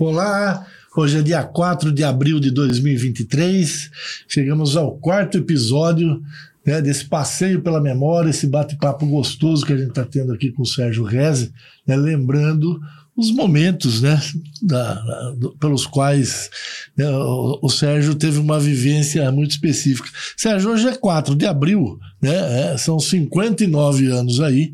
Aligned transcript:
Olá, 0.00 0.64
hoje 0.96 1.18
é 1.18 1.22
dia 1.22 1.42
4 1.42 1.90
de 1.90 2.04
abril 2.04 2.38
de 2.38 2.52
2023. 2.52 3.90
Chegamos 4.28 4.76
ao 4.76 4.92
quarto 4.92 5.38
episódio 5.38 6.22
né, 6.64 6.80
desse 6.80 7.04
passeio 7.04 7.60
pela 7.62 7.80
memória, 7.80 8.30
esse 8.30 8.46
bate-papo 8.46 9.04
gostoso 9.06 9.66
que 9.66 9.72
a 9.72 9.76
gente 9.76 9.88
está 9.88 10.04
tendo 10.04 10.32
aqui 10.32 10.52
com 10.52 10.62
o 10.62 10.66
Sérgio 10.66 11.02
Reze, 11.02 11.52
né, 11.84 11.96
lembrando 11.96 12.80
os 13.16 13.32
momentos 13.32 14.00
né, 14.00 14.20
da, 14.62 14.94
da, 14.94 15.34
pelos 15.58 15.84
quais 15.84 16.48
né, 16.96 17.10
o, 17.10 17.58
o, 17.60 17.68
Sérgio 17.68 18.14
teve 18.14 18.38
uma 18.38 18.60
vivência 18.60 19.32
muito 19.32 19.50
específica. 19.50 20.08
Sérgio, 20.36 20.70
hoje 20.70 20.86
é 20.86 20.94
4 20.94 21.34
de 21.34 21.44
abril, 21.44 21.98
né, 22.22 22.72
é, 22.72 22.78
são 22.78 23.00
59 23.00 24.06
anos 24.06 24.38
aí, 24.38 24.70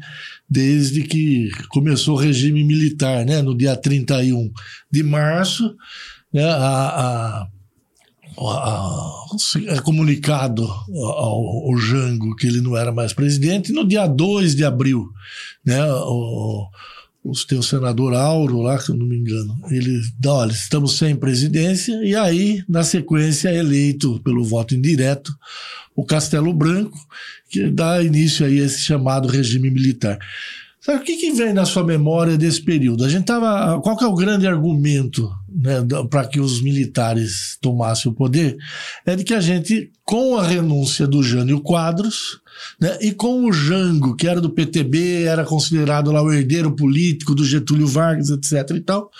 desde 0.48 1.02
que 1.02 1.50
começou 1.68 2.16
o 2.16 2.20
regime 2.20 2.62
militar, 2.62 3.24
né, 3.24 3.42
no 3.42 3.56
dia 3.56 3.76
31 3.76 4.50
de 4.90 5.02
março, 5.02 5.74
né, 6.32 6.44
a, 6.44 7.46
a 7.46 7.48
é 9.68 9.80
comunicado 9.80 10.64
ao, 10.64 11.68
ao, 11.68 11.76
Jango 11.78 12.34
que 12.34 12.48
ele 12.48 12.60
não 12.60 12.76
era 12.76 12.90
mais 12.90 13.12
presidente. 13.12 13.72
No 13.72 13.86
dia 13.86 14.08
2 14.08 14.56
de 14.56 14.64
abril, 14.64 15.08
né, 15.64 15.84
o, 15.86 16.66
o 17.24 17.32
teu 17.46 17.62
senador 17.62 18.14
Auro 18.14 18.60
lá, 18.60 18.78
que 18.78 18.90
eu 18.90 18.96
não 18.96 19.06
me 19.06 19.16
engano, 19.16 19.58
ele 19.70 19.98
dá, 20.20 20.34
olha, 20.34 20.52
estamos 20.52 20.98
sem 20.98 21.16
presidência, 21.16 21.94
e 22.04 22.14
aí, 22.14 22.62
na 22.68 22.84
sequência, 22.84 23.48
é 23.48 23.56
eleito 23.56 24.20
pelo 24.22 24.44
voto 24.44 24.74
indireto 24.74 25.34
o 25.96 26.04
Castelo 26.04 26.52
Branco, 26.52 26.98
que 27.48 27.70
dá 27.70 28.02
início 28.02 28.44
aí 28.44 28.60
a 28.60 28.64
esse 28.64 28.80
chamado 28.82 29.26
regime 29.28 29.70
militar. 29.70 30.18
Sabe, 30.80 30.98
o 30.98 31.02
que, 31.02 31.16
que 31.16 31.32
vem 31.32 31.54
na 31.54 31.64
sua 31.64 31.82
memória 31.82 32.36
desse 32.36 32.60
período? 32.60 33.04
A 33.04 33.08
gente 33.08 33.24
tava. 33.24 33.80
Qual 33.80 33.96
que 33.96 34.04
é 34.04 34.06
o 34.06 34.14
grande 34.14 34.46
argumento 34.46 35.30
né, 35.54 35.76
para 36.10 36.26
que 36.26 36.40
os 36.40 36.60
militares 36.60 37.56
tomassem 37.60 38.10
o 38.10 38.14
poder? 38.14 38.56
É 39.06 39.14
de 39.14 39.24
que 39.24 39.34
a 39.34 39.40
gente, 39.40 39.90
com 40.04 40.36
a 40.36 40.46
renúncia 40.46 41.06
do 41.06 41.22
Jânio 41.22 41.60
Quadros, 41.60 42.40
né, 42.80 42.98
e 43.00 43.12
com 43.12 43.44
o 43.44 43.52
Jango, 43.52 44.16
que 44.16 44.26
era 44.26 44.40
do 44.40 44.50
PTB, 44.50 45.24
era 45.24 45.44
considerado 45.44 46.10
lá 46.10 46.22
o 46.22 46.32
herdeiro 46.32 46.74
político 46.74 47.34
do 47.34 47.44
Getúlio 47.44 47.86
Vargas, 47.86 48.30
etc. 48.30 48.76
e 48.76 48.80
tal, 48.80 49.10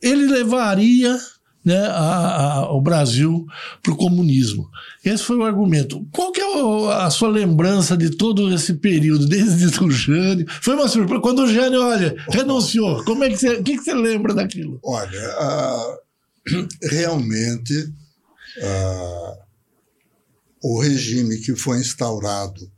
ele 0.00 0.26
levaria 0.26 1.18
né, 1.64 1.86
a, 1.86 2.52
a, 2.52 2.72
o 2.72 2.80
Brasil 2.80 3.46
para 3.82 3.92
o 3.92 3.96
comunismo. 3.96 4.70
Esse 5.04 5.24
foi 5.24 5.36
o 5.36 5.44
argumento. 5.44 6.06
Qual 6.12 6.30
que 6.30 6.40
é 6.40 6.92
a 6.92 7.10
sua 7.10 7.28
lembrança 7.28 7.96
de 7.96 8.10
todo 8.10 8.52
esse 8.52 8.74
período, 8.74 9.26
desde 9.26 9.66
o 9.82 9.90
Jânio? 9.90 10.46
Foi 10.60 10.74
uma 10.74 10.88
surpresa. 10.88 11.22
Quando 11.22 11.42
o 11.42 11.52
Jânio, 11.52 11.80
olha, 11.82 12.14
renunciou, 12.28 13.02
como 13.04 13.24
é 13.24 13.30
que 13.30 13.36
você, 13.38 13.54
o 13.54 13.62
que, 13.62 13.78
que 13.78 13.84
você 13.84 13.94
lembra 13.94 14.34
daquilo? 14.34 14.78
Olha, 14.84 15.20
realmente 16.82 17.92
o 20.62 20.80
regime 20.80 21.38
que 21.38 21.56
foi 21.56 21.78
instaurado 21.78 22.70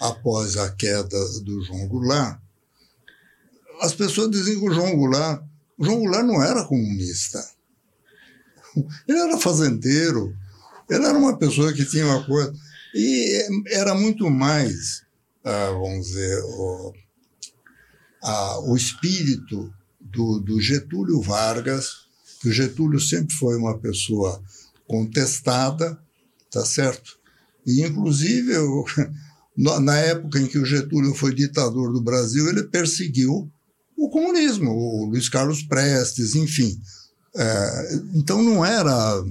após 0.00 0.56
a 0.56 0.70
queda 0.72 1.18
do 1.42 1.62
João 1.64 1.88
Goulart, 1.88 2.38
as 3.80 3.94
pessoas 3.94 4.30
dizem 4.30 4.58
que 4.58 4.68
o 4.68 4.72
João 4.72 4.96
Goulart, 4.96 5.42
o 5.78 5.84
João 5.84 6.00
Goulart 6.00 6.24
não 6.24 6.42
era 6.42 6.64
comunista 6.64 7.55
ele 9.08 9.18
era 9.18 9.38
fazendeiro, 9.38 10.34
ele 10.88 11.04
era 11.04 11.18
uma 11.18 11.36
pessoa 11.36 11.72
que 11.72 11.84
tinha 11.84 12.06
uma 12.06 12.24
coisa. 12.24 12.52
E 12.94 13.42
era 13.68 13.94
muito 13.94 14.30
mais, 14.30 15.02
ah, 15.44 15.70
vamos 15.70 16.06
dizer, 16.06 16.42
o, 16.44 16.92
a, 18.22 18.60
o 18.60 18.76
espírito 18.76 19.72
do, 20.00 20.40
do 20.40 20.60
Getúlio 20.60 21.20
Vargas, 21.20 22.06
que 22.40 22.48
o 22.48 22.52
Getúlio 22.52 23.00
sempre 23.00 23.34
foi 23.34 23.56
uma 23.56 23.78
pessoa 23.78 24.42
contestada, 24.86 25.98
tá 26.50 26.64
certo? 26.64 27.18
E, 27.66 27.82
inclusive, 27.82 28.52
eu, 28.52 28.84
na 29.56 29.96
época 29.98 30.38
em 30.38 30.46
que 30.46 30.58
o 30.58 30.64
Getúlio 30.64 31.14
foi 31.14 31.34
ditador 31.34 31.92
do 31.92 32.00
Brasil, 32.00 32.48
ele 32.48 32.64
perseguiu 32.64 33.50
o 33.96 34.08
comunismo, 34.08 34.70
o 34.70 35.06
Luiz 35.06 35.28
Carlos 35.28 35.62
Prestes, 35.62 36.34
enfim. 36.34 36.80
É, 37.36 38.00
então 38.14 38.42
não 38.42 38.64
era. 38.64 39.24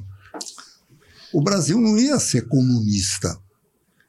O 1.34 1.42
Brasil 1.42 1.80
não 1.80 1.98
ia 1.98 2.20
ser 2.20 2.48
comunista 2.48 3.38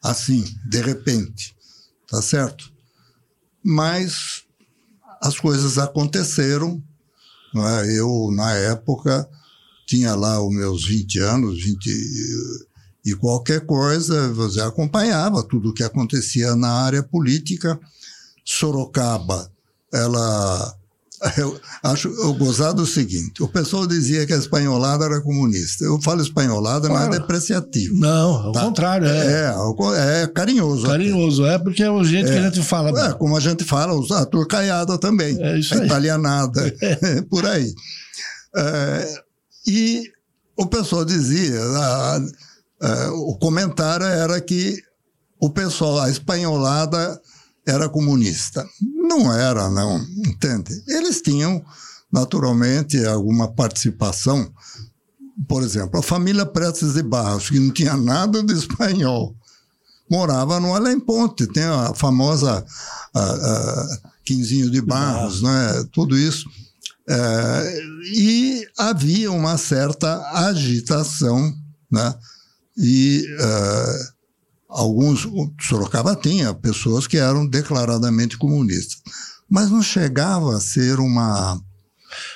assim, 0.02 0.44
de 0.68 0.80
repente, 0.80 1.56
tá 2.06 2.22
certo? 2.22 2.72
Mas 3.62 4.44
as 5.20 5.38
coisas 5.38 5.78
aconteceram. 5.78 6.82
É? 7.54 7.98
Eu, 7.98 8.30
na 8.32 8.52
época, 8.52 9.28
tinha 9.86 10.14
lá 10.14 10.40
os 10.40 10.54
meus 10.54 10.86
20 10.86 11.18
anos, 11.20 11.62
20 11.62 11.90
e 13.06 13.14
qualquer 13.14 13.64
coisa, 13.64 14.32
você 14.32 14.60
acompanhava 14.60 15.42
tudo 15.42 15.70
o 15.70 15.72
que 15.72 15.84
acontecia 15.84 16.56
na 16.56 16.70
área 16.70 17.04
política. 17.04 17.78
Sorocaba, 18.44 19.50
ela 19.92 20.76
eu 21.38 21.58
acho 21.82 22.08
eu 22.08 22.34
gozado 22.34 22.82
o 22.82 22.86
seguinte: 22.86 23.42
o 23.42 23.48
pessoal 23.48 23.86
dizia 23.86 24.26
que 24.26 24.32
a 24.32 24.36
espanholada 24.36 25.04
era 25.04 25.20
comunista. 25.20 25.84
Eu 25.84 26.00
falo 26.00 26.20
espanholada, 26.20 26.88
mas 26.88 27.06
é 27.06 27.18
depreciativo. 27.18 27.96
Não, 27.96 28.34
ao 28.34 28.52
tá? 28.52 28.60
contrário, 28.60 29.06
é. 29.06 29.54
É, 29.54 30.22
é 30.22 30.26
carinhoso. 30.26 30.86
Carinhoso, 30.86 31.44
até. 31.44 31.54
é 31.54 31.58
porque 31.58 31.82
é 31.82 31.90
o 31.90 32.04
jeito 32.04 32.28
é. 32.30 32.32
que 32.32 32.38
a 32.38 32.50
gente 32.50 32.62
fala. 32.62 33.08
É, 33.08 33.12
como 33.14 33.36
a 33.36 33.40
gente 33.40 33.64
fala, 33.64 33.94
a 34.20 34.26
turcaiada 34.26 34.98
também. 34.98 35.40
É 35.42 35.58
isso 35.58 35.74
a 35.74 35.78
aí. 35.78 35.86
italianada, 35.86 36.74
é. 36.80 37.22
por 37.30 37.46
aí. 37.46 37.72
É, 38.54 39.14
e 39.66 40.02
o 40.56 40.66
pessoal 40.66 41.04
dizia, 41.04 41.60
a, 41.60 42.20
a, 42.82 43.10
o 43.12 43.38
comentário 43.38 44.06
era 44.06 44.40
que 44.40 44.82
o 45.40 45.50
pessoal, 45.50 46.00
a 46.00 46.10
espanholada 46.10 47.20
era 47.66 47.88
comunista. 47.88 48.66
Não 48.80 49.32
era, 49.32 49.68
não, 49.68 49.98
entende? 50.24 50.72
Eles 50.86 51.20
tinham, 51.20 51.64
naturalmente, 52.12 53.04
alguma 53.04 53.48
participação. 53.48 54.50
Por 55.48 55.62
exemplo, 55.62 56.00
a 56.00 56.02
família 56.02 56.46
Prestes 56.46 56.94
de 56.94 57.02
Barros, 57.02 57.50
que 57.50 57.58
não 57.58 57.72
tinha 57.72 57.96
nada 57.96 58.42
de 58.42 58.54
espanhol, 58.54 59.34
morava 60.10 60.60
no 60.60 60.74
Além 60.74 60.98
Ponte, 61.00 61.46
tem 61.46 61.64
a 61.64 61.92
famosa 61.94 62.64
a, 63.14 63.20
a 63.20 63.98
Quinzinho 64.24 64.70
de 64.70 64.80
Barros, 64.80 65.42
né? 65.42 65.86
tudo 65.92 66.16
isso. 66.16 66.48
É, 67.08 67.80
e 68.12 68.66
havia 68.76 69.30
uma 69.30 69.56
certa 69.56 70.28
agitação, 70.32 71.54
né? 71.90 72.14
E 72.76 73.24
uh, 73.40 74.15
alguns, 74.68 75.26
Sorocaba 75.60 76.16
tinha 76.16 76.52
pessoas 76.54 77.06
que 77.06 77.16
eram 77.16 77.46
declaradamente 77.46 78.36
comunistas, 78.36 79.02
mas 79.48 79.70
não 79.70 79.82
chegava 79.82 80.56
a 80.56 80.60
ser 80.60 80.98
uma. 80.98 81.60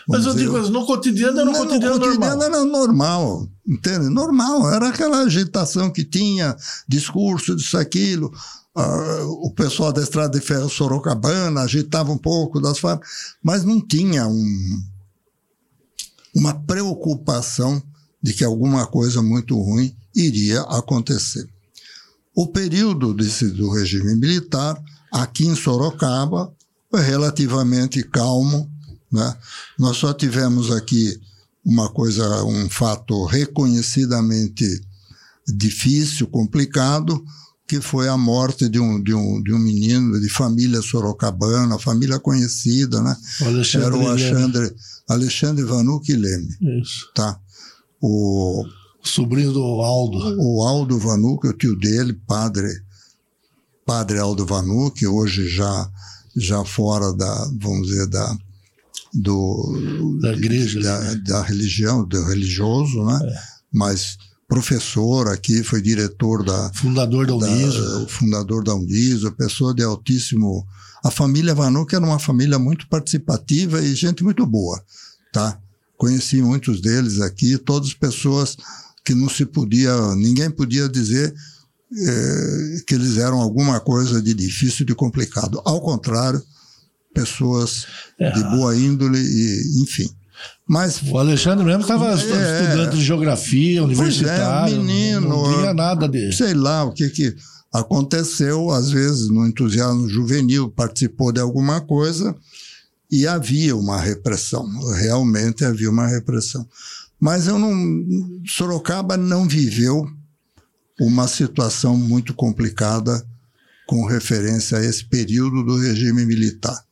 Mas 0.08 0.26
eu 0.26 0.34
digo, 0.34 0.58
no 0.69 0.84
cotidiano 0.84 1.40
era 1.40 1.50
um 1.50 1.52
cotidiano, 1.52 1.94
no 1.94 2.00
cotidiano 2.00 2.20
normal. 2.20 2.42
era 2.42 2.64
normal, 2.64 3.48
entende? 3.66 4.08
Normal, 4.08 4.72
era 4.72 4.88
aquela 4.88 5.22
agitação 5.22 5.90
que 5.90 6.04
tinha, 6.04 6.56
discurso 6.88 7.56
disso, 7.56 7.78
aquilo. 7.78 8.32
Uh, 8.76 9.26
o 9.42 9.52
pessoal 9.52 9.92
da 9.92 10.02
Estrada 10.02 10.38
de 10.38 10.44
Ferro 10.44 10.69
Sorocabana 10.69 11.62
agitava 11.62 12.12
um 12.12 12.19
pouco 12.19 12.60
das 12.60 12.78
formas, 12.78 13.06
mas 13.42 13.64
não 13.64 13.80
tinha 13.80 14.28
um, 14.28 14.82
uma 16.34 16.54
preocupação 16.54 17.82
de 18.22 18.32
que 18.32 18.44
alguma 18.44 18.87
coisa 18.87 19.22
muito 19.22 19.58
ruim 19.58 19.94
iria 20.14 20.60
acontecer. 20.62 21.49
O 22.35 22.47
período 22.49 23.12
desse, 23.12 23.50
do 23.50 23.71
regime 23.71 24.15
militar, 24.17 24.81
aqui 25.12 25.47
em 25.47 25.55
Sorocaba, 25.55 26.53
foi 26.91 27.03
relativamente 27.03 28.03
calmo. 28.03 28.71
Né? 29.11 29.37
Nós 29.79 29.97
só 29.97 30.12
tivemos 30.12 30.71
aqui 30.71 31.21
uma 31.65 31.88
coisa, 31.91 32.44
um 32.44 32.69
fato 32.71 33.25
reconhecidamente 33.27 34.65
difícil, 35.47 36.27
complicado, 36.27 37.23
que 37.67 37.81
foi 37.81 38.09
a 38.09 38.17
morte 38.17 38.69
de 38.69 38.81
um, 38.81 39.00
de 39.00 39.15
um, 39.15 39.43
de 39.43 39.53
um 39.53 39.59
menino 39.59 40.21
de 40.21 40.29
família 40.29 40.82
sorocabana, 40.82 41.79
família 41.79 42.19
conhecida, 42.19 43.00
né? 43.00 43.17
O 43.41 43.44
Era 43.87 43.97
o 43.97 44.09
Alexandre, 44.09 44.75
Alexandre 45.09 45.65
Vanucci 45.65 46.17
Leme. 46.17 46.49
Isso. 46.81 47.11
Tá? 47.15 47.38
O, 48.00 48.65
sobrinho 49.02 49.52
do 49.52 49.62
Aldo. 49.62 50.37
O 50.38 50.62
Aldo 50.62 50.99
Vanucci, 50.99 51.49
o 51.49 51.52
tio 51.52 51.76
dele, 51.76 52.12
padre, 52.26 52.69
padre 53.85 54.19
Aldo 54.19 54.47
Vanucci, 54.47 55.06
hoje 55.06 55.49
já, 55.49 55.91
já 56.37 56.64
fora 56.64 57.12
da, 57.12 57.50
vamos 57.61 57.88
dizer, 57.88 58.06
da, 58.06 58.37
do, 59.12 60.19
da 60.20 60.32
igreja, 60.32 60.81
da, 60.81 61.00
né? 61.00 61.14
da 61.26 61.43
religião, 61.43 62.05
do 62.05 62.25
religioso, 62.25 63.05
né? 63.05 63.20
É. 63.23 63.35
Mas 63.73 64.19
professor 64.49 65.29
aqui, 65.29 65.62
foi 65.62 65.81
diretor 65.81 66.44
da... 66.44 66.73
Fundador 66.75 67.26
da 67.26 67.35
Uniso. 67.35 68.00
Da, 68.00 68.06
fundador 68.08 68.64
da 68.64 68.75
Uniso, 68.75 69.31
pessoa 69.32 69.75
de 69.75 69.82
altíssimo... 69.82 70.67
A 71.03 71.11
família 71.11 71.55
Vanucci 71.55 71.94
era 71.94 72.05
uma 72.05 72.19
família 72.19 72.58
muito 72.58 72.87
participativa 72.87 73.81
e 73.81 73.94
gente 73.94 74.23
muito 74.23 74.44
boa, 74.44 74.82
tá? 75.32 75.58
conheci 76.00 76.41
muitos 76.41 76.81
deles 76.81 77.20
aqui, 77.20 77.58
todas 77.58 77.93
pessoas 77.93 78.56
que 79.10 79.14
não 79.16 79.28
se 79.28 79.44
podia, 79.44 80.14
ninguém 80.14 80.48
podia 80.48 80.88
dizer 80.88 81.34
é, 81.92 82.82
que 82.86 82.94
eles 82.94 83.16
eram 83.16 83.40
alguma 83.40 83.80
coisa 83.80 84.22
de 84.22 84.32
difícil, 84.32 84.86
de 84.86 84.94
complicado. 84.94 85.60
Ao 85.64 85.80
contrário, 85.80 86.40
pessoas 87.12 87.86
é. 88.20 88.30
de 88.30 88.40
boa 88.44 88.76
índole 88.76 89.18
e, 89.18 89.82
enfim. 89.82 90.08
Mas 90.64 91.02
o 91.02 91.18
Alexandre 91.18 91.64
mesmo 91.64 91.82
estava 91.82 92.12
é, 92.12 92.14
estudando 92.14 92.90
de 92.92 93.04
geografia, 93.04 93.82
universitário, 93.82 94.76
é, 94.76 94.78
menino, 94.78 95.28
não, 95.28 95.54
tinha 95.58 95.74
nada 95.74 96.06
dele. 96.08 96.32
Sei 96.32 96.54
lá 96.54 96.84
o 96.84 96.92
que 96.92 97.10
que 97.10 97.34
aconteceu, 97.72 98.70
às 98.70 98.90
vezes 98.90 99.28
no 99.28 99.44
entusiasmo 99.44 100.08
juvenil 100.08 100.70
participou 100.70 101.32
de 101.32 101.40
alguma 101.40 101.80
coisa 101.80 102.32
e 103.10 103.26
havia 103.26 103.74
uma 103.74 104.00
repressão, 104.00 104.64
realmente 104.92 105.64
havia 105.64 105.90
uma 105.90 106.06
repressão. 106.06 106.64
Mas 107.20 107.46
eu 107.46 107.58
não 107.58 108.43
Sorocaba 108.46 109.17
não 109.17 109.46
viveu 109.46 110.11
uma 110.99 111.28
situação 111.28 111.96
muito 111.96 112.32
complicada 112.34 113.25
com 113.87 114.06
referência 114.06 114.78
a 114.78 114.84
esse 114.84 115.05
período 115.05 115.62
do 115.62 115.76
regime 115.76 116.25
militar. 116.25 116.84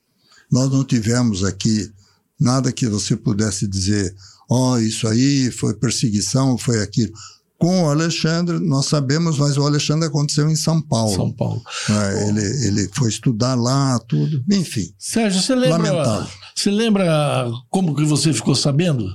Nós 0.51 0.71
não 0.71 0.85
tivemos 0.85 1.45
aqui 1.45 1.91
nada 2.39 2.73
que 2.73 2.87
você 2.87 3.17
pudesse 3.17 3.67
dizer, 3.67 4.15
ó, 4.51 4.73
oh, 4.73 4.79
isso 4.79 5.07
aí 5.07 5.51
foi 5.51 5.75
perseguição, 5.75 6.59
foi 6.59 6.83
aquilo. 6.83 7.13
Com 7.59 7.83
o 7.83 7.91
Alexandre, 7.91 8.61
nós 8.61 8.87
sabemos, 8.87 9.37
mas 9.37 9.59
o 9.59 9.67
Alexandre 9.67 10.07
aconteceu 10.07 10.49
em 10.49 10.55
São 10.55 10.81
Paulo. 10.81 11.15
São 11.15 11.33
Paulo. 11.33 11.61
É, 11.91 12.29
ele, 12.29 12.67
ele 12.69 12.91
foi 12.95 13.09
estudar 13.09 13.57
lá, 13.57 13.99
tudo. 14.07 14.45
Enfim. 14.51 14.89
Sérgio, 14.97 15.43
você 15.43 15.57
lembra, 15.57 15.91
lamentável. 15.93 16.29
você 16.55 16.71
lembra 16.71 17.51
como 17.69 17.97
que 17.97 18.05
você 18.05 18.33
ficou 18.33 18.55
sabendo? 18.55 19.13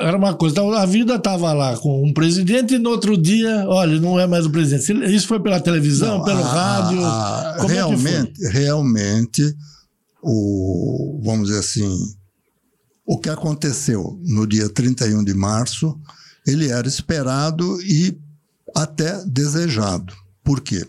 Era 0.00 0.16
uma 0.16 0.32
coisa, 0.34 0.62
a 0.78 0.86
vida 0.86 1.16
estava 1.16 1.52
lá 1.52 1.76
com 1.76 2.02
um 2.02 2.12
presidente 2.12 2.74
e 2.74 2.78
no 2.78 2.88
outro 2.88 3.18
dia, 3.18 3.66
olha, 3.68 4.00
não 4.00 4.18
é 4.18 4.26
mais 4.26 4.46
o 4.46 4.50
presidente. 4.50 5.14
Isso 5.14 5.26
foi 5.26 5.38
pela 5.40 5.60
televisão, 5.60 6.18
não, 6.18 6.24
pelo 6.24 6.42
a, 6.42 6.48
rádio? 6.48 7.04
A, 7.04 7.66
realmente, 7.66 8.46
é 8.46 8.50
realmente, 8.50 9.54
o, 10.22 11.20
vamos 11.22 11.48
dizer 11.48 11.58
assim, 11.58 12.16
o 13.04 13.18
que 13.18 13.28
aconteceu 13.28 14.18
no 14.24 14.46
dia 14.46 14.70
31 14.70 15.22
de 15.22 15.34
março, 15.34 15.98
ele 16.46 16.68
era 16.68 16.86
esperado 16.86 17.80
e 17.82 18.16
até 18.74 19.24
desejado. 19.24 20.14
Por 20.44 20.60
quê? 20.60 20.86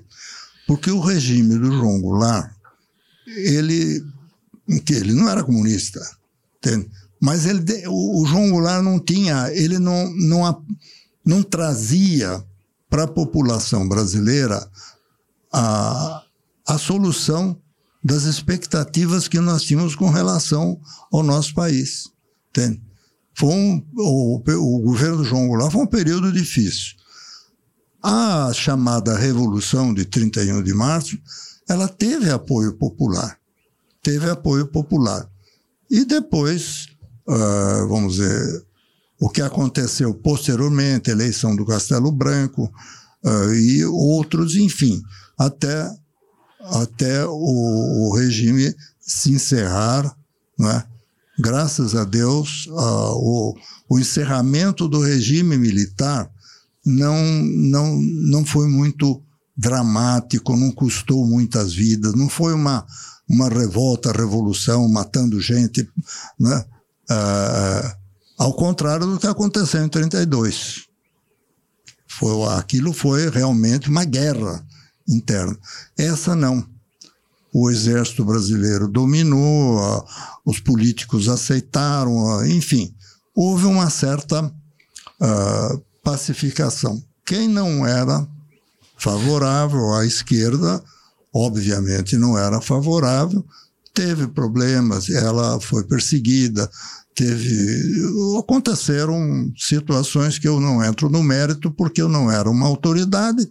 Porque 0.68 0.92
o 0.92 1.00
regime 1.00 1.58
do 1.58 1.72
João 1.72 2.02
Goulart, 2.02 2.52
ele, 3.26 4.06
que 4.86 4.94
ele 4.94 5.14
não 5.14 5.30
era 5.30 5.44
comunista, 5.44 6.00
entende? 6.58 6.90
Mas 7.20 7.46
ele, 7.46 7.64
o, 7.88 8.26
João 8.26 8.52
Goulart 8.52 8.84
não 8.84 9.00
tinha, 9.00 9.50
ele 9.52 9.80
não, 9.80 10.12
não, 10.14 10.64
não 11.26 11.42
trazia 11.42 12.44
para 12.90 13.04
a 13.04 13.08
população 13.08 13.88
brasileira 13.88 14.70
a, 15.52 16.24
a 16.68 16.78
solução 16.78 17.58
das 18.04 18.24
expectativas 18.24 19.28
que 19.28 19.40
nós 19.40 19.64
tínhamos 19.64 19.96
com 19.96 20.10
relação 20.10 20.80
ao 21.12 21.24
nosso 21.24 21.54
país. 21.54 22.12
Entende? 22.50 22.82
Foi 23.38 23.50
um, 23.50 23.86
o, 23.96 24.38
o 24.38 24.80
governo 24.82 25.18
do 25.18 25.24
João 25.24 25.48
Goulart 25.48 25.72
foi 25.72 25.82
um 25.82 25.88
período 25.88 26.32
difícil. 26.32 26.96
A 28.02 28.52
chamada 28.54 29.18
Revolução 29.18 29.94
de 29.94 30.06
31 30.06 30.64
de 30.64 30.74
março, 30.74 31.18
ela 31.70 31.88
teve 31.88 32.30
apoio 32.30 32.74
popular. 32.74 33.38
Teve 34.02 34.30
apoio 34.30 34.68
popular. 34.68 35.30
E 35.90 36.06
depois 36.06 36.88
uh, 37.28 37.88
vamos 37.88 38.16
dizer, 38.16 38.66
o 39.20 39.30
que 39.30 39.42
aconteceu 39.42 40.14
posteriormente, 40.14 41.10
eleição 41.10 41.56
do 41.56 41.66
Castelo 41.66 42.12
Branco 42.12 42.72
uh, 43.24 43.54
e 43.54 43.86
outros, 43.86 44.56
enfim, 44.56 45.02
até, 45.38 45.90
até 46.62 47.26
o, 47.26 48.10
o 48.10 48.16
regime 48.16 48.74
se 49.00 49.32
encerrar, 49.32 50.16
é? 50.60 50.97
Graças 51.38 51.96
a 51.96 52.04
Deus, 52.04 52.68
uh, 52.68 53.14
o, 53.16 53.56
o 53.90 54.00
encerramento 54.00 54.88
do 54.88 55.02
regime 55.02 55.58
militar 55.58 56.30
não, 56.86 57.18
não, 57.44 58.02
não 58.02 58.46
foi 58.46 58.68
muito 58.68 59.22
dramático, 59.56 60.56
não 60.56 60.72
custou 60.72 61.26
muitas 61.26 61.74
vidas, 61.74 62.14
não 62.14 62.30
foi 62.30 62.54
uma, 62.54 62.86
uma 63.28 63.50
revolta, 63.50 64.12
revolução, 64.12 64.88
matando 64.88 65.42
gente, 65.42 65.88
né? 66.40 66.66
Uh, 67.10 67.98
ao 68.38 68.54
contrário 68.54 69.08
do 69.08 69.20
que 69.20 69.28
aconteceu 69.28 69.84
em 69.84 69.90
32. 69.90 70.86
Foi, 72.08 72.44
aquilo 72.54 72.94
foi 72.94 73.30
realmente 73.30 73.90
uma 73.90 74.06
guerra 74.06 74.64
interna. 75.08 75.58
Essa 75.98 76.36
não. 76.36 76.66
O 77.60 77.72
exército 77.72 78.24
brasileiro 78.24 78.88
dominou, 78.88 79.80
uh, 79.80 80.06
os 80.46 80.60
políticos 80.60 81.28
aceitaram, 81.28 82.16
uh, 82.16 82.46
enfim, 82.46 82.94
houve 83.36 83.66
uma 83.66 83.90
certa 83.90 84.54
pacificação. 86.04 87.04
Quem 87.26 87.48
não 87.48 87.84
era 87.84 88.28
favorável 88.96 89.96
à 89.96 90.06
esquerda, 90.06 90.84
obviamente 91.34 92.16
não 92.16 92.38
era 92.38 92.62
favorável, 92.62 93.44
teve 93.92 94.28
problemas, 94.28 95.10
ela 95.10 95.60
foi 95.60 95.84
perseguida, 95.84 96.70
teve 97.16 97.82
aconteceram 98.38 99.52
situações 99.58 100.38
que 100.38 100.48
eu 100.48 100.60
não 100.60 100.84
entro 100.84 101.10
no 101.10 101.24
mérito 101.24 101.72
porque 101.72 102.04
eu 102.04 102.08
não 102.08 102.30
era 102.30 102.48
uma 102.48 102.68
autoridade, 102.68 103.50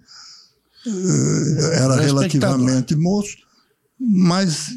eh, 0.86 1.80
era 1.82 1.96
relativamente 1.96 2.94
moço, 2.94 3.45
mas 3.98 4.68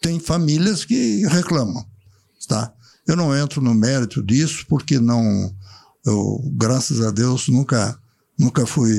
tem 0.00 0.18
famílias 0.18 0.84
que 0.84 1.26
reclamam, 1.26 1.84
tá? 2.46 2.72
Eu 3.06 3.16
não 3.16 3.36
entro 3.36 3.60
no 3.60 3.74
mérito 3.74 4.22
disso 4.22 4.64
porque 4.68 4.98
não, 4.98 5.54
eu, 6.04 6.42
graças 6.54 7.00
a 7.00 7.10
Deus, 7.10 7.48
nunca, 7.48 7.98
nunca 8.38 8.66
fui 8.66 8.94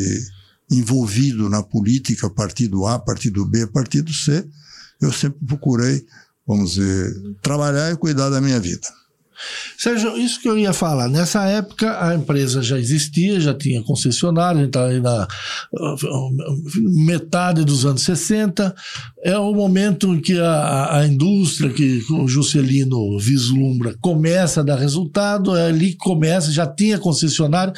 envolvido 0.72 1.50
na 1.50 1.62
política, 1.63 2.29
partido 2.29 2.86
A, 2.86 2.98
partido 3.00 3.46
B, 3.46 3.67
partido 3.67 4.13
C 4.13 4.48
eu 5.01 5.12
sempre 5.13 5.39
procurei, 5.46 6.05
vamos 6.46 6.72
dizer, 6.72 7.36
trabalhar 7.41 7.91
e 7.91 7.98
cuidar 7.98 8.29
da 8.29 8.41
minha 8.41 8.60
vida. 8.60 8.88
Sérgio, 9.77 10.17
isso 10.17 10.41
que 10.41 10.50
eu 10.50 10.58
ia 10.58 10.74
falar, 10.74 11.08
nessa 11.08 11.46
época 11.46 12.03
a 12.03 12.13
empresa 12.15 12.62
já 12.62 12.77
existia, 12.77 13.39
já 13.39 13.53
tinha 13.53 13.81
concessionário, 13.84 14.60
a 14.60 14.63
gente 14.63 14.69
está 14.69 14.86
aí 14.86 15.00
na 15.00 15.27
metade 17.05 17.63
dos 17.63 17.86
anos 17.86 18.01
60, 18.01 18.75
é 19.24 19.38
o 19.38 19.53
momento 19.53 20.13
em 20.13 20.22
que 20.22 20.39
a, 20.39 20.98
a 20.98 21.08
indústria 21.08 21.69
que 21.69 22.03
o 22.12 22.27
Juscelino 22.27 23.17
vislumbra 23.19 23.96
começa 24.01 24.62
a 24.62 24.63
dar 24.63 24.77
resultado, 24.77 25.55
é 25.55 25.67
ali 25.67 25.91
que 25.91 25.98
começa, 25.98 26.51
já 26.51 26.67
tinha 26.67 26.98
concessionário. 26.98 27.74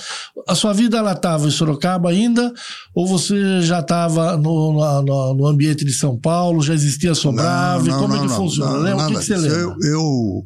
A 0.47 0.55
sua 0.55 0.73
vida 0.73 0.97
ela 0.97 1.13
estava 1.13 1.47
em 1.47 1.51
Sorocaba 1.51 2.09
ainda, 2.09 2.53
ou 2.93 3.07
você 3.07 3.61
já 3.61 3.79
estava 3.79 4.37
no, 4.37 4.73
no, 5.03 5.33
no, 5.33 5.47
ambiente 5.47 5.85
de 5.85 5.93
São 5.93 6.17
Paulo, 6.17 6.61
já 6.61 6.73
existia 6.73 7.15
Sobrave? 7.15 7.89
Não, 7.89 7.95
não, 7.95 8.01
Como 8.01 8.15
não, 8.15 8.23
é 8.23 8.27
que 8.27 8.33
funciona? 8.33 8.95
o 8.95 9.07
que, 9.07 9.15
que 9.15 9.23
você 9.25 9.37
lembra? 9.37 9.59
eu, 9.59 9.75
eu 9.83 10.45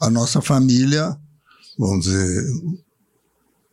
a 0.00 0.10
nossa 0.10 0.40
família, 0.40 1.16
vamos 1.78 2.06
dizer, 2.06 2.44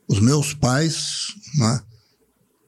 os 0.08 0.20
meus 0.20 0.54
pais, 0.54 1.34
né, 1.58 1.82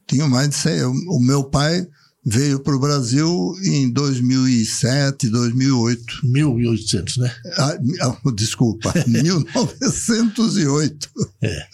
tinham 0.07 0.29
mais 0.29 0.49
de 0.49 0.57
100. 0.57 0.85
O 0.85 1.21
meu 1.21 1.45
pai 1.45 1.87
veio 2.25 2.61
para 2.61 2.75
o 2.75 2.79
Brasil 2.79 3.55
em 3.65 3.91
2007, 3.91 5.29
2008. 5.29 6.21
1800, 6.25 7.17
né? 7.19 7.31
Ah, 7.57 7.77
ah 8.03 8.17
desculpa, 8.35 8.95
1908. 9.07 11.11
É. 11.43 11.67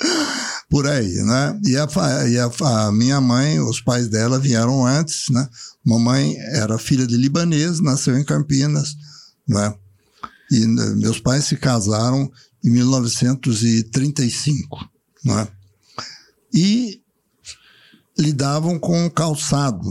Por 0.68 0.86
aí, 0.86 1.22
né? 1.22 1.58
E, 1.64 1.76
a, 1.76 1.88
e 2.28 2.38
a, 2.38 2.50
a, 2.86 2.92
minha 2.92 3.20
mãe, 3.20 3.58
os 3.60 3.80
pais 3.80 4.08
dela 4.08 4.38
vieram 4.38 4.86
antes, 4.86 5.24
né? 5.30 5.48
Mamãe 5.84 6.36
era 6.38 6.78
filha 6.78 7.06
de 7.06 7.16
libanês, 7.16 7.80
nasceu 7.80 8.18
em 8.18 8.24
Campinas, 8.24 8.94
né? 9.46 9.74
E 10.50 10.66
né, 10.66 10.94
meus 10.96 11.20
pais 11.20 11.44
se 11.44 11.56
casaram 11.56 12.30
em 12.62 12.70
1935, 12.70 14.88
né? 15.24 15.48
E 16.52 17.00
lidavam 18.18 18.78
com 18.78 19.08
calçado. 19.10 19.90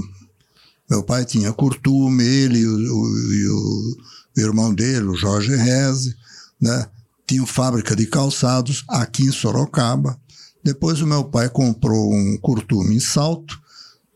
Meu 0.90 1.04
pai 1.04 1.26
tinha 1.26 1.54
curtume, 1.54 2.24
ele 2.24 2.60
e 2.60 2.68
o, 2.68 2.76
o, 2.76 3.98
o 4.38 4.40
irmão 4.40 4.74
dele, 4.74 5.06
o 5.06 5.16
Jorge 5.16 5.56
Reze, 5.56 6.16
né? 6.60 6.88
Tinham 7.28 7.46
fábrica 7.46 7.96
de 7.96 8.06
calçados 8.06 8.84
aqui 8.88 9.24
em 9.24 9.32
Sorocaba. 9.32 10.20
Depois 10.64 11.02
o 11.02 11.08
meu 11.08 11.24
pai 11.24 11.50
comprou 11.50 12.14
um 12.14 12.38
curtume 12.38 12.96
em 12.96 13.00
Salto, 13.00 13.60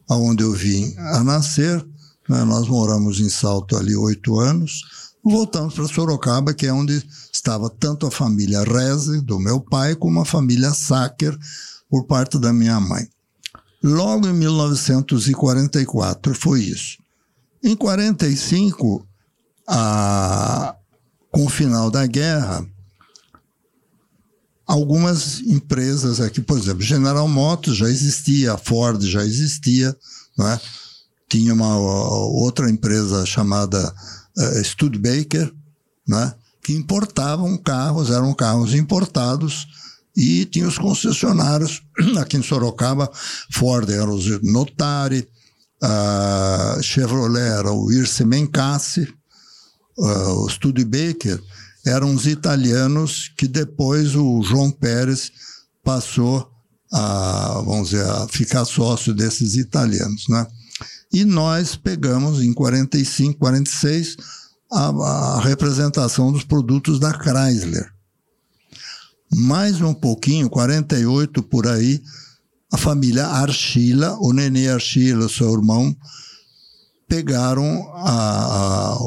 aonde 0.09 0.43
eu 0.43 0.53
vim 0.53 0.93
a 0.97 1.23
nascer. 1.23 1.85
Né? 2.29 2.43
Nós 2.43 2.67
moramos 2.67 3.19
em 3.19 3.29
Salto 3.29 3.75
ali 3.75 3.95
oito 3.95 4.39
anos 4.39 4.83
voltamos 5.29 5.73
para 5.73 5.87
Sorocaba, 5.87 6.53
que 6.53 6.67
é 6.67 6.73
onde 6.73 7.03
estava 7.31 7.69
tanto 7.69 8.05
a 8.05 8.11
família 8.11 8.63
Reze, 8.63 9.21
do 9.21 9.39
meu 9.39 9.59
pai, 9.59 9.95
como 9.95 10.19
a 10.19 10.25
família 10.25 10.73
Sacker, 10.73 11.37
por 11.89 12.05
parte 12.05 12.37
da 12.37 12.53
minha 12.53 12.79
mãe. 12.79 13.07
Logo 13.83 14.27
em 14.27 14.33
1944 14.33 16.35
foi 16.35 16.61
isso. 16.61 16.97
Em 17.63 17.75
45, 17.75 19.07
a, 19.67 20.75
com 21.31 21.45
o 21.45 21.49
final 21.49 21.89
da 21.89 22.05
guerra, 22.05 22.65
algumas 24.65 25.39
empresas 25.41 26.19
aqui, 26.19 26.41
por 26.41 26.57
exemplo, 26.57 26.81
General 26.81 27.27
Motors 27.27 27.77
já 27.77 27.89
existia, 27.89 28.53
a 28.53 28.57
Ford 28.57 29.01
já 29.03 29.23
existia, 29.23 29.95
não 30.37 30.47
é? 30.47 30.59
tinha 31.29 31.53
uma 31.53 31.77
outra 31.77 32.69
empresa 32.69 33.25
chamada 33.25 33.93
uh, 34.37 34.63
Studebaker, 34.63 35.51
né, 36.07 36.33
que 36.61 36.73
importavam 36.73 37.57
carros, 37.57 38.09
eram 38.09 38.33
carros 38.33 38.73
importados, 38.73 39.67
e 40.15 40.45
tinha 40.45 40.67
os 40.67 40.77
concessionários 40.77 41.83
aqui 42.19 42.37
em 42.37 42.43
Sorocaba, 42.43 43.11
Ford 43.51 43.89
era 43.89 44.09
o 44.09 44.19
Notari, 44.43 45.27
a 45.81 46.79
Chevrolet 46.81 47.49
era 47.59 47.71
o 47.71 47.91
Irse 47.91 48.25
Mencassi, 48.25 49.07
uh, 49.97 50.43
o 50.43 50.49
Studebaker 50.49 51.41
eram 51.85 52.13
os 52.13 52.25
italianos 52.25 53.31
que 53.37 53.47
depois 53.47 54.15
o 54.15 54.41
João 54.43 54.71
Pérez 54.71 55.31
passou 55.83 56.51
a, 56.91 57.61
vamos 57.65 57.89
dizer, 57.89 58.05
a 58.05 58.27
ficar 58.27 58.65
sócio 58.65 59.13
desses 59.13 59.55
italianos, 59.55 60.27
né? 60.29 60.45
E 61.11 61.23
nós 61.23 61.75
pegamos 61.75 62.41
em 62.41 62.53
45, 62.53 63.39
46 63.39 64.17
a, 64.71 64.89
a 64.89 65.41
representação 65.41 66.31
dos 66.31 66.43
produtos 66.43 66.99
da 66.99 67.11
Chrysler. 67.11 67.91
Mais 69.31 69.81
um 69.81 69.93
pouquinho, 69.93 70.49
48 70.49 71.43
por 71.43 71.67
aí, 71.67 72.01
a 72.71 72.77
família 72.77 73.27
Archila, 73.27 74.17
o 74.19 74.31
Nenê 74.33 74.69
Archila, 74.69 75.27
seu 75.29 75.53
irmão, 75.53 75.95
pegaram 77.07 77.89
a, 77.93 78.93
a, 78.93 78.97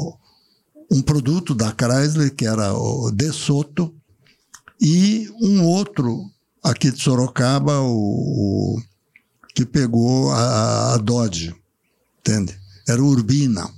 um 0.91 1.01
produto 1.01 1.53
da 1.53 1.71
Chrysler, 1.71 2.35
que 2.35 2.45
era 2.45 2.73
o 2.73 3.11
De 3.11 3.31
Soto, 3.31 3.93
e 4.79 5.29
um 5.41 5.63
outro 5.63 6.25
aqui 6.63 6.91
de 6.91 7.01
Sorocaba, 7.01 7.79
o, 7.79 8.75
o 8.75 8.81
que 9.53 9.65
pegou 9.65 10.31
a, 10.31 10.93
a 10.93 10.97
Dodge 10.97 11.60
entende? 12.31 12.57
Era 12.87 13.03
Urbina. 13.03 13.69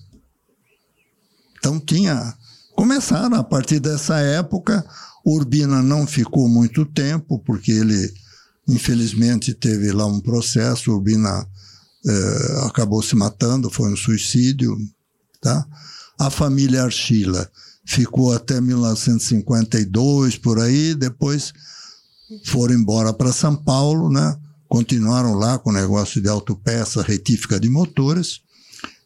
Então 1.58 1.80
tinha. 1.80 2.36
Começaram 2.76 3.38
a 3.38 3.44
partir 3.44 3.80
dessa 3.80 4.18
época. 4.20 4.86
Urbina 5.26 5.82
não 5.82 6.06
ficou 6.06 6.48
muito 6.50 6.86
tempo, 6.86 7.40
porque 7.40 7.72
ele, 7.72 8.14
infelizmente, 8.68 9.54
teve 9.54 9.92
lá 9.92 10.06
um 10.06 10.20
processo. 10.20 10.92
Urbina 10.92 11.48
eh, 12.06 12.62
acabou 12.66 13.02
se 13.02 13.16
matando, 13.16 13.70
foi 13.70 13.92
um 13.92 13.96
suicídio. 13.96 14.76
Tá? 15.42 15.66
A 16.20 16.30
família 16.30 16.84
Archila 16.84 17.50
ficou 17.86 18.34
até 18.34 18.60
1952 18.60 20.38
por 20.38 20.60
aí, 20.60 20.96
depois 20.96 21.54
foram 22.46 22.74
embora 22.74 23.14
para 23.14 23.32
São 23.32 23.56
Paulo, 23.56 24.10
né? 24.10 24.38
continuaram 24.68 25.36
lá 25.36 25.60
com 25.60 25.70
o 25.70 25.74
negócio 25.74 26.20
de 26.20 26.28
autopeça, 26.28 27.04
retífica 27.04 27.60
de 27.60 27.70
motores, 27.70 28.42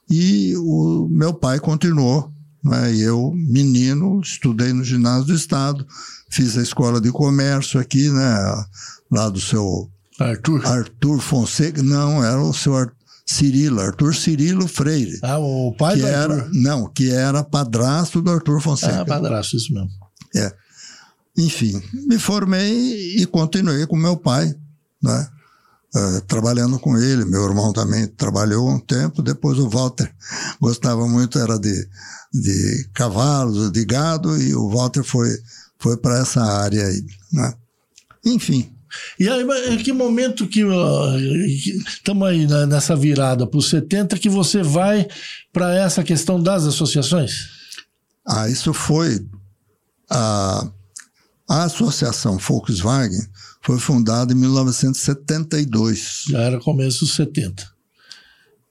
e 0.10 0.56
o 0.58 1.08
meu 1.10 1.34
pai 1.34 1.60
continuou. 1.60 2.32
Né? 2.64 2.96
Eu, 2.96 3.32
menino, 3.36 4.20
estudei 4.22 4.74
no 4.74 4.84
ginásio 4.84 5.28
do 5.28 5.36
Estado, 5.36 5.86
fiz 6.30 6.58
a 6.58 6.62
escola 6.62 7.00
de 7.00 7.12
comércio 7.12 7.80
aqui, 7.80 8.10
né? 8.10 8.66
lá 9.12 9.30
do 9.30 9.40
seu 9.40 9.90
Arthur, 10.20 10.66
Arthur 10.66 11.20
Fonseca, 11.20 11.84
não, 11.84 12.24
era 12.24 12.42
o 12.42 12.54
seu 12.54 12.76
Ar 12.76 12.92
Cirilo, 13.26 13.82
Arthur 13.82 14.16
Cirilo 14.16 14.68
Freire. 14.68 15.20
Ah, 15.22 15.38
o 15.38 15.76
pai 15.78 15.96
que 15.96 16.02
do 16.02 16.08
era, 16.08 16.34
Arthur. 16.36 16.54
Não, 16.54 16.88
que 16.88 17.12
era 17.12 17.44
padrasto 17.44 18.22
do 18.22 18.32
Arthur 18.32 18.62
Fonseca. 18.62 19.02
Ah, 19.02 19.06
padrasto, 19.06 19.58
isso 19.58 19.74
mesmo. 19.74 19.90
É. 20.34 20.54
Enfim, 21.38 21.82
me 22.08 22.18
formei 22.18 23.18
e 23.18 23.26
continuei 23.26 23.86
com 23.86 23.98
meu 23.98 24.16
pai, 24.16 24.56
né? 25.04 25.28
Uh, 25.96 26.22
trabalhando 26.28 26.78
com 26.78 26.98
ele. 26.98 27.26
Meu 27.26 27.44
irmão 27.46 27.72
também 27.72 28.08
trabalhou 28.08 28.70
um 28.70 28.80
tempo. 28.80 29.22
Depois 29.22 29.58
o 29.58 29.70
Walter 29.70 30.14
gostava 30.60 31.08
muito, 31.08 31.40
era 31.40 31.58
de, 31.58 31.88
de 32.34 32.90
cavalos, 32.94 33.72
de 33.72 33.86
gado, 33.86 34.40
e 34.42 34.54
o 34.54 34.70
Walter 34.70 35.04
foi, 35.04 35.30
foi 35.80 35.98
para 35.98 36.20
essa 36.20 36.42
área 36.44 36.86
aí. 36.86 37.06
Né? 37.32 37.54
Enfim. 38.26 38.70
E 39.20 39.28
aí, 39.28 39.46
em 39.70 39.78
que 39.78 39.92
momento 39.92 40.48
que 40.48 40.62
estamos 41.88 42.28
aí 42.28 42.48
nessa 42.68 42.96
virada 42.96 43.48
para 43.48 43.58
os 43.58 43.70
70 43.70 44.18
que 44.18 44.30
você 44.30 44.62
vai 44.62 45.08
para 45.52 45.76
essa 45.76 46.04
questão 46.04 46.42
das 46.42 46.66
associações? 46.66 47.50
Ah, 48.26 48.50
isso 48.50 48.74
foi 48.74 49.26
a, 50.10 50.70
a 51.50 51.64
associação 51.64 52.38
Volkswagen 52.38 53.26
foi 53.68 53.80
fundada 53.80 54.32
em 54.32 54.36
1972. 54.38 56.24
Já 56.30 56.40
era 56.40 56.58
começo 56.58 57.02
dos 57.02 57.14
70. 57.16 57.70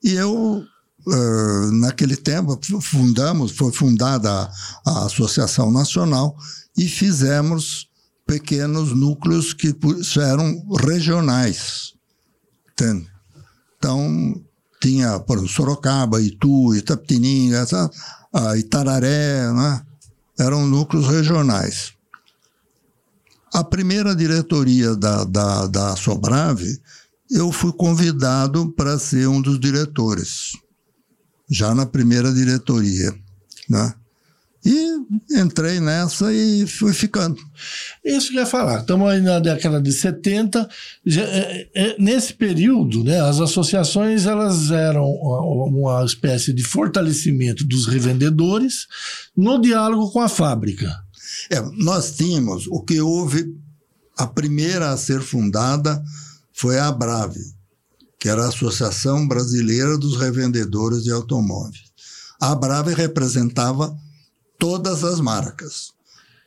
E 0.02 0.14
eu, 0.14 0.64
uh, 1.06 1.72
naquele 1.72 2.16
tempo, 2.16 2.58
fundamos, 2.80 3.52
foi 3.52 3.70
fundada 3.72 4.30
a, 4.32 4.50
a, 4.86 5.04
Associação 5.04 5.70
Nacional 5.70 6.34
e 6.78 6.88
fizemos 6.88 7.90
pequenos 8.26 8.92
núcleos 8.92 9.52
que 9.52 9.76
eram 10.18 10.64
regionais. 10.80 11.92
Entende? 12.72 13.06
Então, 13.76 14.42
tinha, 14.80 15.20
por 15.20 15.36
exemplo, 15.36 15.52
Sorocaba, 15.52 16.22
Itu, 16.22 16.74
Itapetininga, 16.74 17.66
Itararé, 18.56 19.52
né? 19.52 19.82
eram 20.38 20.66
núcleos 20.66 21.06
regionais. 21.06 21.95
A 23.52 23.64
primeira 23.64 24.14
diretoria 24.14 24.94
da, 24.96 25.24
da, 25.24 25.66
da 25.66 25.96
Sobrave, 25.96 26.80
eu 27.30 27.50
fui 27.52 27.72
convidado 27.72 28.70
para 28.72 28.98
ser 28.98 29.28
um 29.28 29.40
dos 29.40 29.58
diretores, 29.58 30.52
já 31.48 31.74
na 31.74 31.86
primeira 31.86 32.32
diretoria. 32.32 33.14
Né? 33.68 33.94
E 34.66 35.40
entrei 35.40 35.78
nessa 35.78 36.32
e 36.32 36.66
fui 36.66 36.92
ficando. 36.92 37.40
Isso 38.04 38.30
que 38.30 38.36
eu 38.36 38.40
ia 38.40 38.46
falar. 38.46 38.80
Estamos 38.80 39.08
aí 39.08 39.20
na 39.20 39.38
década 39.38 39.80
de 39.80 39.92
70. 39.92 40.68
Já, 41.04 41.22
é, 41.22 41.68
é, 41.72 41.96
nesse 42.00 42.34
período, 42.34 43.04
né, 43.04 43.20
as 43.20 43.40
associações 43.40 44.26
elas 44.26 44.72
eram 44.72 45.04
uma 45.04 46.04
espécie 46.04 46.52
de 46.52 46.64
fortalecimento 46.64 47.64
dos 47.64 47.86
revendedores 47.86 48.88
no 49.36 49.60
diálogo 49.60 50.10
com 50.10 50.20
a 50.20 50.28
fábrica. 50.28 51.05
É, 51.50 51.60
nós 51.60 52.12
tínhamos, 52.12 52.66
o 52.66 52.80
que 52.80 53.00
houve, 53.00 53.56
a 54.16 54.26
primeira 54.26 54.90
a 54.90 54.96
ser 54.96 55.22
fundada 55.22 56.02
foi 56.52 56.78
a 56.78 56.88
Abrave, 56.88 57.54
que 58.18 58.28
era 58.28 58.44
a 58.44 58.48
Associação 58.48 59.26
Brasileira 59.28 59.96
dos 59.98 60.16
Revendedores 60.16 61.04
de 61.04 61.12
Automóveis. 61.12 61.92
A 62.40 62.52
Abrave 62.52 62.94
representava 62.94 63.96
todas 64.58 65.04
as 65.04 65.20
marcas. 65.20 65.92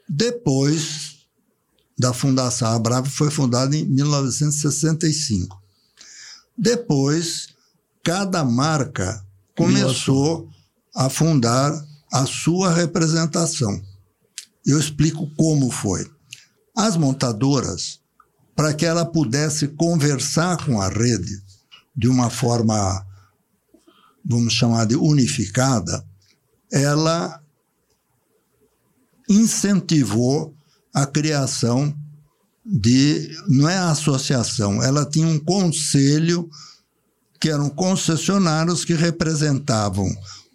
Depois 0.08 1.20
da 1.98 2.13
fundação, 2.13 2.70
a 2.70 2.75
Abrave 2.75 3.10
foi 3.10 3.29
fundada 3.29 3.75
em 3.75 3.86
1965. 3.86 5.62
Depois, 6.58 7.50
cada 8.03 8.44
marca 8.44 9.24
começou 9.56 10.50
a 10.96 11.10
fundar 11.10 11.72
a 12.12 12.25
sua 12.25 12.74
representação. 12.74 13.82
Eu 14.69 14.79
explico 14.79 15.27
como 15.35 15.71
foi. 15.71 16.07
As 16.77 16.95
montadoras, 16.95 17.99
para 18.55 18.71
que 18.71 18.85
ela 18.85 19.03
pudesse 19.03 19.67
conversar 19.69 20.63
com 20.63 20.79
a 20.79 20.88
rede 20.88 21.41
de 21.95 22.07
uma 22.07 22.29
forma, 22.29 23.03
vamos 24.23 24.53
chamar 24.53 24.85
de 24.85 24.95
unificada, 24.95 26.05
ela 26.71 27.41
incentivou 29.27 30.55
a 30.93 31.07
criação 31.07 31.91
de, 32.63 33.35
não 33.47 33.67
é 33.67 33.75
associação, 33.75 34.83
ela 34.83 35.03
tinha 35.03 35.25
um 35.25 35.39
conselho 35.39 36.47
que 37.41 37.49
eram 37.49 37.71
concessionários 37.71 38.85
que 38.85 38.93
representavam 38.93 40.07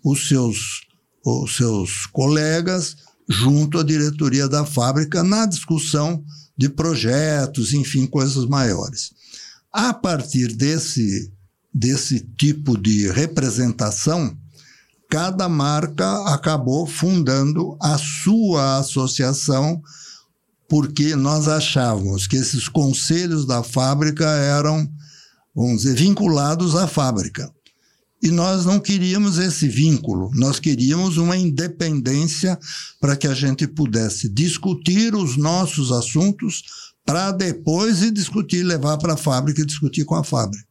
os 0.04 0.28
seus, 0.28 0.83
os 1.25 1.56
seus 1.56 2.06
colegas 2.06 2.97
junto 3.28 3.78
à 3.78 3.83
diretoria 3.83 4.49
da 4.49 4.64
fábrica 4.64 5.23
na 5.23 5.47
discussão 5.47 6.23
de 6.57 6.69
projetos, 6.69 7.73
enfim, 7.73 8.07
coisas 8.07 8.47
maiores. 8.47 9.12
A 9.73 9.93
partir 9.93 10.54
desse, 10.54 11.33
desse 11.73 12.21
tipo 12.38 12.78
de 12.78 13.11
representação, 13.11 14.37
cada 15.11 15.49
marca 15.49 16.28
acabou 16.33 16.87
fundando 16.87 17.76
a 17.81 17.99
sua 17.99 18.78
associação, 18.78 19.83
porque 20.69 21.16
nós 21.16 21.49
achávamos 21.49 22.26
que 22.26 22.37
esses 22.37 22.69
conselhos 22.69 23.47
da 23.47 23.62
fábrica 23.62 24.25
eram, 24.25 24.88
vamos 25.54 25.83
dizer, 25.83 25.97
vinculados 25.97 26.75
à 26.75 26.87
fábrica. 26.87 27.50
E 28.25 28.31
nós 28.31 28.64
não 28.64 28.81
queríamos 28.81 29.37
esse 29.37 29.69
vínculo, 29.69 30.31
nós 30.33 30.59
queríamos 30.59 31.19
uma 31.19 31.37
independência 31.37 32.59
para 32.99 33.14
que 33.16 33.26
a 33.26 33.35
gente 33.35 33.66
pudesse 33.66 34.31
discutir 34.31 35.14
os 35.14 35.37
nossos 35.37 35.93
assuntos 35.93 36.62
para 37.04 37.31
depois 37.33 38.00
ir 38.00 38.11
discutir, 38.11 38.62
levar 38.62 38.97
para 38.97 39.12
a 39.12 39.19
fábrica 39.19 39.61
e 39.61 39.66
discutir 39.66 40.07
com 40.07 40.14
a 40.14 40.25
fábrica. 40.25 40.64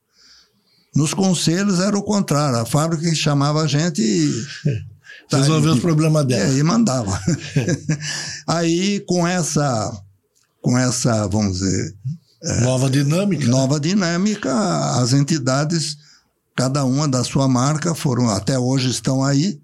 Nos 0.95 1.13
conselhos 1.13 1.79
era 1.79 1.95
o 1.95 2.01
contrário, 2.01 2.57
a 2.57 2.65
fábrica 2.65 3.07
que 3.07 3.15
chamava 3.15 3.61
a 3.61 3.67
gente 3.67 4.01
e. 4.01 4.31
Tá, 5.29 5.37
Resolver 5.37 5.69
os 5.69 5.79
problemas 5.79 6.25
dela. 6.25 6.53
É, 6.53 6.57
e 6.57 6.63
mandava. 6.63 7.17
aí, 8.45 8.99
com 9.07 9.25
essa, 9.25 10.03
com 10.61 10.77
essa, 10.77 11.27
vamos 11.27 11.59
dizer. 11.59 11.95
Nova 12.61 12.89
dinâmica. 12.89 13.45
Nova 13.47 13.79
dinâmica, 13.79 14.51
as 14.99 15.13
entidades, 15.13 15.97
cada 16.55 16.83
uma 16.85 17.07
da 17.07 17.23
sua 17.23 17.47
marca, 17.47 17.95
foram, 17.95 18.29
até 18.29 18.57
hoje 18.57 18.89
estão 18.89 19.23
aí, 19.23 19.59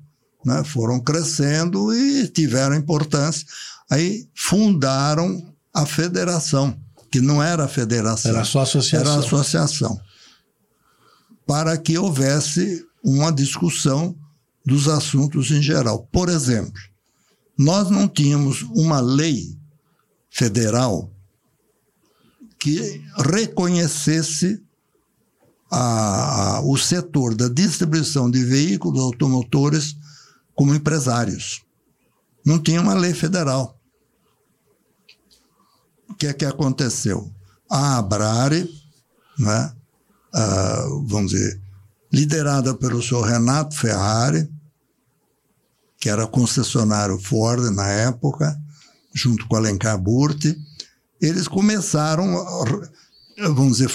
né, 0.46 0.64
foram 0.64 1.00
crescendo 1.00 1.94
e 1.94 2.28
tiveram 2.28 2.76
importância. 2.76 3.46
Aí 3.90 4.28
fundaram 4.36 5.54
a 5.74 5.86
federação, 5.86 6.78
que 7.12 7.22
não 7.22 7.42
era 7.42 7.66
a 7.66 7.68
federação. 7.68 8.32
Era 8.32 8.44
só 8.44 8.62
associação. 8.62 9.12
Era 9.12 9.20
associação 9.20 10.00
para 11.50 11.76
que 11.80 11.98
houvesse 11.98 12.86
uma 13.04 13.32
discussão 13.32 14.16
dos 14.64 14.88
assuntos 14.88 15.50
em 15.50 15.60
geral. 15.60 16.08
Por 16.12 16.30
exemplo, 16.30 16.80
nós 17.58 17.90
não 17.90 18.08
tínhamos 18.08 18.62
uma 18.76 19.00
lei 19.00 19.58
federal 20.30 21.12
que 22.60 23.02
reconhecesse 23.34 24.64
a, 25.70 26.58
a, 26.58 26.62
o 26.62 26.78
setor 26.78 27.36
da 27.36 27.48
distribuição 27.48 28.30
de 28.30 28.44
veículos 28.44 29.02
automotores 29.02 29.96
como 30.56 30.74
empresários. 30.74 31.64
Não 32.46 32.60
tinha 32.60 32.82
uma 32.82 32.94
lei 32.94 33.14
federal. 33.14 33.80
O 36.10 36.14
que 36.14 36.28
é 36.28 36.34
que 36.34 36.46
aconteceu? 36.46 37.32
A 37.70 37.98
Abrare, 37.98 38.68
né, 39.38 39.74
uh, 40.34 41.06
vamos 41.06 41.32
dizer, 41.32 41.62
liderada 42.12 42.74
pelo 42.74 43.02
senhor 43.02 43.22
Renato 43.22 43.76
Ferrari, 43.76 44.50
que 46.00 46.10
era 46.10 46.26
concessionário 46.26 47.20
Ford 47.20 47.70
na 47.72 47.88
época, 47.88 48.60
junto 49.14 49.48
com 49.48 49.56
Alencar 49.56 49.98
Burti, 50.00 50.58
eles 51.22 51.48
começaram, 51.48 52.26
vamos 53.38 53.78
dizer, 53.78 53.92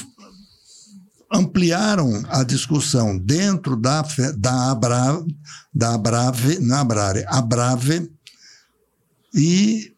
ampliaram 1.35 2.23
a 2.29 2.43
discussão 2.45 3.19
dentro 3.19 3.77
da, 3.77 4.03
da, 4.37 4.71
Abra, 4.71 5.23
da 5.75 5.95
Abrave, 5.95 6.59
na 6.61 6.81
Abrare, 6.81 7.25
Abrave, 7.27 8.11
e 9.35 9.93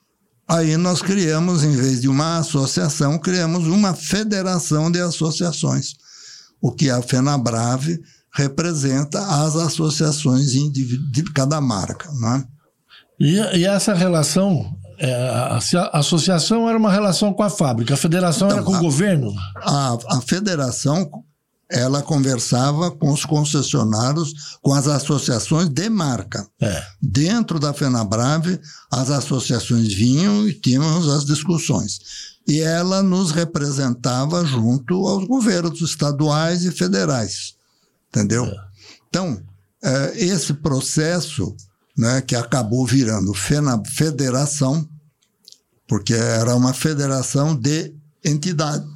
aí 0.49 0.77
nós 0.77 1.03
criamos, 1.03 1.63
em 1.63 1.77
vez 1.77 2.01
de 2.01 2.09
uma 2.09 2.39
associação, 2.39 3.19
criamos 3.19 3.67
uma 3.67 3.95
federação 3.95 4.91
de 4.91 5.01
associações 5.01 5.95
o 6.61 6.73
que 6.73 6.91
a 6.91 7.03
FENABRAVE 7.03 8.01
representa 8.35 9.21
as 9.45 9.57
associações 9.57 10.51
de 10.51 11.23
cada 11.33 11.61
marca. 11.61 12.11
Né? 12.13 12.45
E, 13.19 13.37
e 13.59 13.65
essa 13.65 13.95
relação, 13.95 14.77
é, 14.99 15.13
a, 15.13 15.59
a, 15.59 15.99
associação 15.99 16.69
era 16.69 16.79
uma 16.79 16.91
relação 16.91 17.33
com 17.33 17.43
a 17.43 17.51
fábrica, 17.51 17.95
a 17.95 17.97
federação 17.97 18.49
então, 18.49 18.59
era 18.59 18.67
com 18.67 18.75
a, 18.75 18.79
o 18.79 18.83
governo? 18.83 19.35
A, 19.57 19.99
a 20.09 20.21
federação 20.21 21.11
ela 21.69 22.01
conversava 22.01 22.93
com 22.93 23.13
os 23.13 23.25
concessionários, 23.25 24.59
com 24.63 24.73
as 24.73 24.87
associações 24.87 25.69
de 25.69 25.89
marca. 25.89 26.47
É. 26.61 26.83
Dentro 27.03 27.59
da 27.59 27.73
FenaBrave, 27.73 28.61
as 28.91 29.11
associações 29.11 29.93
vinham 29.93 30.49
e 30.49 30.55
tínhamos 30.55 31.09
as 31.09 31.25
discussões 31.25 32.37
e 32.47 32.61
ela 32.61 33.03
nos 33.03 33.33
representava 33.33 34.45
junto 34.45 35.07
aos 35.07 35.27
governos 35.27 35.81
estaduais 35.81 36.65
e 36.65 36.71
federais. 36.71 37.55
Entendeu? 38.09 38.45
É. 38.45 38.57
Então, 39.09 39.43
é, 39.83 40.25
esse 40.25 40.55
processo, 40.55 41.55
né, 41.97 42.21
que 42.21 42.37
acabou 42.37 42.87
virando 42.87 43.33
federação, 43.35 44.87
porque 45.89 46.15
era 46.15 46.55
uma 46.55 46.73
federação 46.75 47.57
de 47.57 47.93
entidades, 48.25 48.89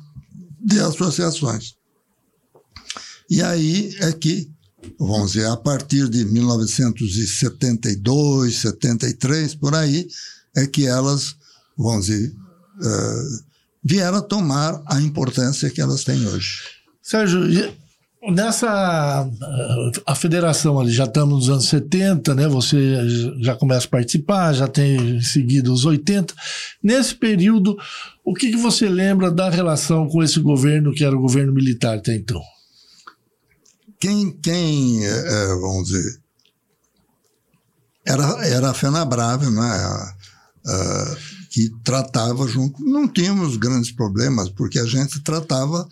de 0.61 0.79
associações. 0.81 1.75
E 3.29 3.43
aí 3.43 3.93
é 4.01 4.13
que, 4.13 4.51
vamos 4.99 5.33
dizer, 5.33 5.47
a 5.47 5.57
partir 5.57 6.09
de 6.09 6.25
1972, 6.25 8.57
73, 8.57 9.55
por 9.55 9.75
aí, 9.75 10.09
é 10.57 10.67
que 10.67 10.87
elas, 10.87 11.37
vamos 11.79 12.07
dizer, 12.07 12.29
uh, 12.29 13.45
vieram 13.83 14.21
tomar 14.21 14.83
a 14.87 15.01
importância 15.01 15.71
que 15.71 15.81
elas 15.81 16.05
têm 16.05 16.27
hoje. 16.27 16.61
Sérgio, 17.01 17.49
nessa 18.23 19.29
a 20.07 20.15
federação 20.15 20.79
ali, 20.79 20.93
já 20.93 21.05
estamos 21.05 21.35
nos 21.35 21.49
anos 21.49 21.69
70, 21.69 22.35
né? 22.35 22.49
Você 22.49 22.79
já 23.41 23.57
começa 23.57 23.87
a 23.87 23.91
participar, 23.91 24.53
já 24.53 24.69
tem 24.69 25.21
seguido 25.23 25.73
os 25.73 25.87
80. 25.87 26.35
Nesse 26.83 27.15
período, 27.15 27.77
o 28.25 28.35
que, 28.35 28.51
que 28.51 28.57
você 28.57 28.89
lembra 28.89 29.31
da 29.31 29.49
relação 29.49 30.07
com 30.09 30.23
esse 30.23 30.39
governo 30.41 30.93
que 30.93 31.05
era 31.05 31.17
o 31.17 31.21
governo 31.21 31.53
militar 31.53 31.97
até 31.97 32.15
então? 32.15 32.43
Quem, 33.99 34.33
quem 34.33 35.05
é, 35.05 35.47
vamos 35.61 35.89
dizer, 35.89 36.21
era, 38.07 38.47
era 38.47 38.71
a 38.71 38.75
FenaBrave, 38.75 39.51
né? 39.51 40.15
Que 41.51 41.71
tratava 41.83 42.47
junto. 42.47 42.83
Não 42.85 43.09
tínhamos 43.09 43.57
grandes 43.57 43.91
problemas, 43.91 44.51
porque 44.51 44.79
a 44.79 44.87
gente 44.87 45.23
tratava 45.23 45.89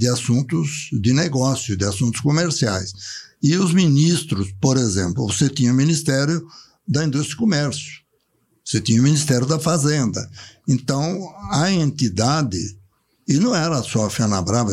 de 0.00 0.08
assuntos 0.08 0.88
de 0.90 1.12
negócio, 1.12 1.76
de 1.76 1.84
assuntos 1.84 2.22
comerciais. 2.22 2.94
E 3.42 3.54
os 3.58 3.74
ministros, 3.74 4.50
por 4.58 4.78
exemplo, 4.78 5.26
você 5.26 5.46
tinha 5.50 5.70
o 5.70 5.76
Ministério 5.76 6.42
da 6.88 7.04
Indústria 7.04 7.34
e 7.34 7.36
Comércio, 7.36 8.00
você 8.64 8.80
tinha 8.80 8.98
o 8.98 9.04
Ministério 9.04 9.46
da 9.46 9.58
Fazenda. 9.58 10.26
Então, 10.66 11.30
a 11.50 11.70
entidade, 11.70 12.58
e 13.28 13.34
não 13.34 13.54
era 13.54 13.82
só 13.82 14.06
a 14.06 14.10
FenaBrava, 14.10 14.70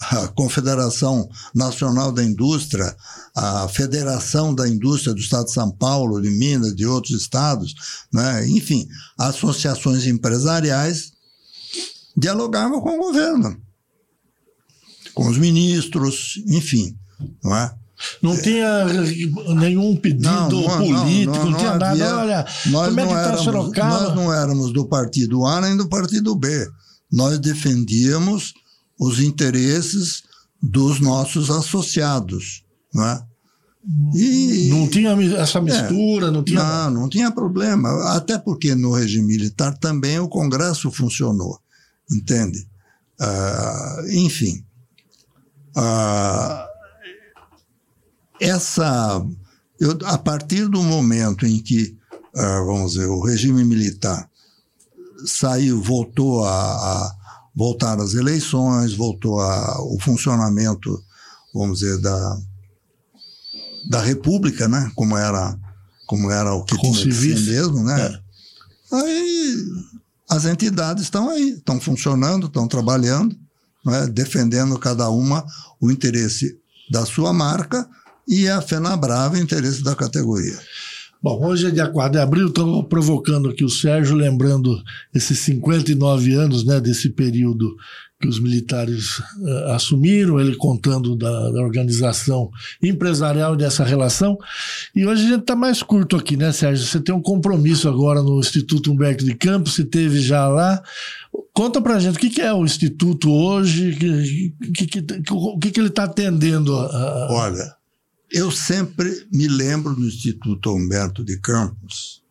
a 0.00 0.28
Confederação 0.28 1.28
Nacional 1.52 2.12
da 2.12 2.22
Indústria, 2.22 2.96
a 3.34 3.66
Federação 3.66 4.54
da 4.54 4.68
Indústria 4.68 5.12
do 5.12 5.20
Estado 5.20 5.46
de 5.46 5.52
São 5.54 5.72
Paulo, 5.72 6.22
de 6.22 6.30
Minas, 6.30 6.72
de 6.72 6.86
outros 6.86 7.20
estados, 7.20 7.74
né? 8.12 8.46
enfim, 8.46 8.86
associações 9.18 10.06
empresariais 10.06 11.10
dialogavam 12.16 12.80
com 12.80 12.96
o 12.96 13.06
governo, 13.06 13.65
com 15.16 15.26
os 15.28 15.38
ministros, 15.38 16.34
enfim, 16.46 16.94
não 17.42 17.56
é? 17.56 17.74
Não 18.20 18.36
tinha 18.36 18.84
nenhum 19.54 19.96
pedido 19.96 20.28
não, 20.28 20.50
não, 20.50 20.78
político, 20.78 21.36
não, 21.36 21.50
não, 21.52 21.58
tinha 21.58 21.70
havia, 21.70 22.12
nada. 22.12 22.46
Olha, 22.74 22.88
como 22.88 23.00
é 23.00 23.06
que 23.06 23.12
está 23.14 23.36
Sorocaba? 23.38 24.00
Nós 24.00 24.14
não 24.14 24.30
éramos 24.30 24.74
do 24.74 24.86
partido 24.86 25.46
A 25.46 25.62
nem 25.62 25.74
do 25.74 25.88
partido 25.88 26.36
B. 26.36 26.68
Nós 27.10 27.38
defendíamos 27.38 28.52
os 29.00 29.18
interesses 29.18 30.24
dos 30.62 31.00
nossos 31.00 31.48
associados. 31.48 32.62
Não, 32.92 33.06
é? 33.06 33.22
e, 34.14 34.68
não 34.68 34.86
tinha 34.86 35.12
essa 35.38 35.62
mistura, 35.62 36.26
é, 36.26 36.30
não 36.30 36.44
tinha. 36.44 36.62
Não, 36.62 36.90
não 36.90 37.08
tinha 37.08 37.30
problema. 37.30 37.88
Até 38.12 38.36
porque 38.36 38.74
no 38.74 38.92
regime 38.92 39.28
militar 39.28 39.78
também 39.78 40.18
o 40.18 40.28
Congresso 40.28 40.90
funcionou. 40.90 41.58
Entende? 42.12 42.58
Uh, 43.18 44.10
enfim. 44.10 44.65
Uh, 45.76 46.66
essa. 48.40 49.24
Eu, 49.78 49.98
a 50.06 50.16
partir 50.16 50.68
do 50.68 50.82
momento 50.82 51.46
em 51.46 51.62
que, 51.62 51.96
uh, 52.34 52.64
vamos 52.64 52.92
dizer, 52.92 53.06
o 53.06 53.20
regime 53.20 53.62
militar 53.62 54.28
saiu, 55.26 55.82
voltou 55.82 56.44
a, 56.44 56.52
a 56.52 57.16
voltaram 57.56 58.02
as 58.02 58.12
eleições, 58.12 58.92
voltou 58.92 59.40
a, 59.40 59.82
o 59.82 59.98
funcionamento, 59.98 61.02
vamos 61.54 61.80
dizer, 61.80 61.98
da, 62.00 62.38
da 63.88 64.02
República, 64.02 64.68
né? 64.68 64.92
Como 64.94 65.16
era, 65.16 65.58
como 66.06 66.30
era 66.30 66.52
o 66.52 66.62
que 66.64 66.76
Com 66.76 66.92
tinha 66.92 67.04
que 67.10 67.34
mesmo, 67.34 67.82
né? 67.82 68.00
É. 68.02 68.26
Aí 68.96 69.64
as 70.28 70.44
entidades 70.44 71.04
estão 71.04 71.30
aí, 71.30 71.50
estão 71.50 71.80
funcionando, 71.80 72.46
estão 72.46 72.68
trabalhando, 72.68 73.34
né? 73.84 74.06
defendendo 74.08 74.78
cada 74.78 75.08
uma 75.08 75.44
o 75.80 75.90
interesse 75.90 76.58
da 76.90 77.04
sua 77.04 77.32
marca 77.32 77.88
e 78.26 78.48
a 78.48 78.60
FENABRAVA, 78.60 79.38
interesse 79.38 79.82
da 79.82 79.94
categoria. 79.94 80.58
Bom, 81.22 81.44
hoje 81.44 81.66
é 81.66 81.70
dia 81.70 81.88
4 81.88 82.12
de 82.12 82.18
abril, 82.18 82.48
estou 82.48 82.84
provocando 82.84 83.48
aqui 83.48 83.64
o 83.64 83.68
Sérgio, 83.68 84.14
lembrando 84.14 84.80
esses 85.14 85.38
59 85.40 86.34
anos 86.34 86.64
né, 86.64 86.80
desse 86.80 87.08
período 87.10 87.74
que 88.20 88.26
os 88.26 88.40
militares 88.40 89.18
uh, 89.18 89.72
assumiram, 89.74 90.40
ele 90.40 90.56
contando 90.56 91.14
da, 91.16 91.50
da, 91.50 91.60
organização 91.60 92.50
empresarial 92.82 93.54
dessa 93.54 93.84
relação. 93.84 94.38
E 94.94 95.06
hoje 95.06 95.26
a 95.26 95.28
gente 95.28 95.40
está 95.42 95.54
mais 95.54 95.82
curto 95.82 96.16
aqui, 96.16 96.36
né, 96.36 96.50
Sérgio? 96.50 96.86
Você 96.86 96.98
tem 96.98 97.14
um 97.14 97.20
compromisso 97.20 97.88
agora 97.88 98.22
no 98.22 98.40
Instituto 98.40 98.90
Humberto 98.90 99.24
de 99.24 99.34
Campos, 99.34 99.74
você 99.74 99.84
teve 99.84 100.20
já 100.20 100.48
lá. 100.48 100.82
Conta 101.52 101.80
para 101.82 101.96
a 101.96 102.00
gente 102.00 102.16
o 102.16 102.20
que, 102.20 102.30
que, 102.30 102.40
é 102.40 102.52
o 102.52 102.64
Instituto 102.64 103.30
hoje, 103.30 103.90
o 103.90 104.72
que, 104.72 104.86
que, 104.86 105.02
que, 105.02 105.70
que, 105.70 105.80
ele 105.80 105.88
está 105.88 106.04
atendendo. 106.04 106.74
A... 106.74 107.28
Olha, 107.30 107.74
eu 108.30 108.50
sempre 108.50 109.26
me 109.30 109.46
lembro 109.46 109.94
do 109.94 110.06
Instituto 110.06 110.72
Humberto 110.72 111.22
de 111.22 111.38
Campos 111.38 112.24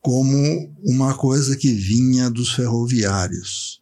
como 0.00 0.74
uma 0.84 1.14
coisa 1.14 1.56
que 1.56 1.72
vinha 1.72 2.28
dos 2.28 2.52
ferroviários, 2.52 3.81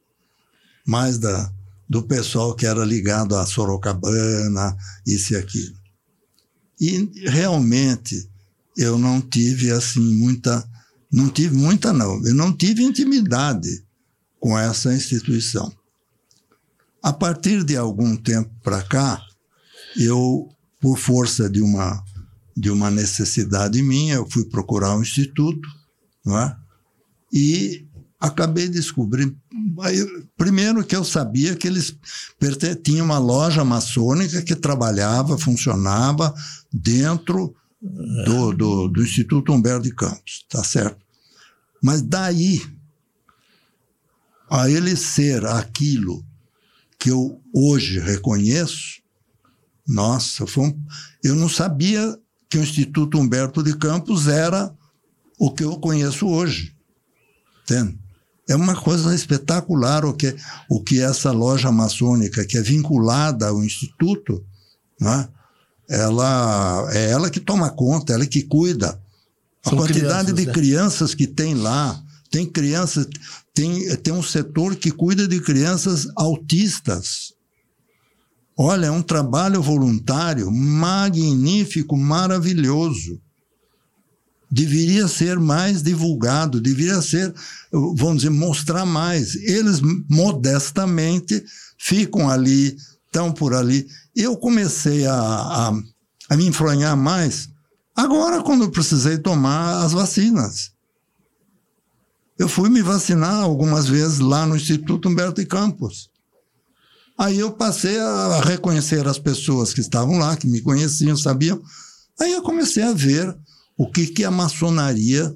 mais 0.91 1.19
da, 1.19 1.53
do 1.89 2.03
pessoal 2.03 2.53
que 2.53 2.67
era 2.67 2.85
ligado 2.85 3.37
a 3.37 3.47
Sorocabana, 3.47 4.77
isso 5.07 5.35
e 5.35 5.37
aquilo. 5.37 5.77
E 6.81 7.29
realmente 7.29 8.29
eu 8.77 8.99
não 8.99 9.21
tive 9.21 9.71
assim 9.71 10.17
muita, 10.17 10.69
não 11.13 11.29
tive 11.29 11.57
muita 11.57 11.93
não, 11.93 12.27
eu 12.27 12.35
não 12.35 12.53
tive 12.53 12.83
intimidade 12.83 13.69
com 14.41 14.59
essa 14.59 14.93
instituição. 14.93 15.73
A 17.01 17.13
partir 17.13 17.63
de 17.63 17.77
algum 17.77 18.17
tempo 18.17 18.51
para 18.61 18.83
cá, 18.83 19.23
eu 19.97 20.49
por 20.81 20.99
força 20.99 21.49
de 21.49 21.61
uma, 21.61 22.03
de 22.57 22.69
uma 22.69 22.91
necessidade 22.91 23.81
minha, 23.81 24.15
eu 24.15 24.29
fui 24.29 24.45
procurar 24.47 24.97
um 24.97 25.03
instituto, 25.03 25.69
não 26.25 26.37
é? 26.37 26.57
e 27.33 27.87
acabei 28.21 28.69
descobrindo. 28.69 29.35
Primeiro 30.37 30.85
que 30.85 30.95
eu 30.95 31.05
sabia 31.05 31.57
que 31.57 31.67
eles 31.67 31.97
tinham 32.83 33.07
uma 33.07 33.19
loja 33.19 33.65
maçônica 33.65 34.43
que 34.43 34.55
trabalhava, 34.55 35.39
funcionava 35.39 36.35
dentro 36.71 37.55
do, 37.81 38.53
do, 38.53 38.89
do 38.89 39.03
Instituto 39.03 39.53
Humberto 39.53 39.85
de 39.85 39.95
Campos, 39.95 40.45
tá 40.49 40.63
certo? 40.63 40.99
Mas 41.83 42.03
daí 42.03 42.61
a 44.51 44.69
ele 44.69 44.97
ser 44.97 45.47
aquilo 45.47 46.25
que 46.99 47.11
eu 47.11 47.41
hoje 47.55 47.99
reconheço, 48.01 49.01
nossa, 49.87 50.45
um... 50.61 50.85
eu 51.25 51.35
não 51.35 51.49
sabia 51.49 52.19
que 52.49 52.59
o 52.59 52.63
Instituto 52.63 53.17
Humberto 53.17 53.63
de 53.63 53.77
Campos 53.79 54.27
era 54.27 54.75
o 55.39 55.53
que 55.53 55.65
eu 55.65 55.79
conheço 55.79 56.27
hoje. 56.27 56.77
Entende? 57.63 58.00
É 58.51 58.57
uma 58.57 58.75
coisa 58.75 59.15
espetacular 59.15 60.05
o 60.05 60.13
que, 60.13 60.35
o 60.69 60.83
que 60.83 61.01
essa 61.01 61.31
loja 61.31 61.71
maçônica, 61.71 62.45
que 62.45 62.59
é 62.59 62.61
vinculada 62.61 63.47
ao 63.47 63.63
Instituto, 63.63 64.45
né? 65.01 65.29
ela, 65.89 66.89
é 66.93 67.11
ela 67.13 67.31
que 67.31 67.39
toma 67.39 67.71
conta, 67.71 68.13
ela 68.13 68.27
que 68.27 68.43
cuida. 68.43 69.01
A 69.65 69.71
São 69.71 69.79
quantidade 69.79 70.33
de 70.33 70.47
né? 70.47 70.53
crianças 70.53 71.15
que 71.15 71.29
tem 71.29 71.55
lá, 71.55 72.03
tem 72.29 72.45
crianças, 72.45 73.07
tem, 73.55 73.97
tem 73.99 74.13
um 74.13 74.23
setor 74.23 74.75
que 74.75 74.91
cuida 74.91 75.29
de 75.29 75.41
crianças 75.41 76.09
autistas. 76.17 77.33
Olha, 78.59 78.87
é 78.87 78.91
um 78.91 79.03
trabalho 79.03 79.63
voluntário 79.63 80.51
magnífico, 80.51 81.97
maravilhoso. 81.97 83.21
Deveria 84.51 85.07
ser 85.07 85.39
mais 85.39 85.81
divulgado, 85.83 86.61
deveria 86.61 87.01
ser, 87.01 87.33
vamos 87.73 88.23
dizer, 88.23 88.31
mostrar 88.31 88.85
mais. 88.85 89.37
Eles 89.37 89.81
modestamente 90.09 91.45
ficam 91.79 92.29
ali, 92.29 92.77
estão 93.07 93.33
por 93.33 93.55
ali. 93.55 93.87
Eu 94.15 94.37
comecei 94.37 95.07
a, 95.07 95.15
a, 95.15 95.73
a 96.31 96.37
me 96.37 96.47
enfronhar 96.47 96.97
mais 96.97 97.49
agora, 97.95 98.43
quando 98.43 98.65
eu 98.65 98.71
precisei 98.71 99.19
tomar 99.19 99.85
as 99.85 99.93
vacinas. 99.93 100.73
Eu 102.39 102.49
fui 102.49 102.71
me 102.71 102.83
vacinar 102.83 103.35
algumas 103.35 103.87
vezes 103.87 104.19
lá 104.19 104.47
no 104.47 104.57
Instituto 104.57 105.09
Humberto 105.09 105.41
de 105.41 105.47
Campos. 105.47 106.11
Aí 107.19 107.39
eu 107.39 107.53
passei 107.53 108.01
a 108.01 108.41
reconhecer 108.41 109.07
as 109.07 109.19
pessoas 109.19 109.75
que 109.75 109.81
estavam 109.83 110.19
lá, 110.19 110.37
que 110.37 110.47
me 110.47 110.63
conheciam, 110.63 111.15
sabiam. 111.17 111.63
Aí 112.19 112.33
eu 112.33 112.43
comecei 112.43 112.83
a 112.83 112.95
ver 112.95 113.37
o 113.81 113.87
que, 113.87 114.09
que 114.09 114.25
a 114.25 114.31
maçonaria, 114.31 115.35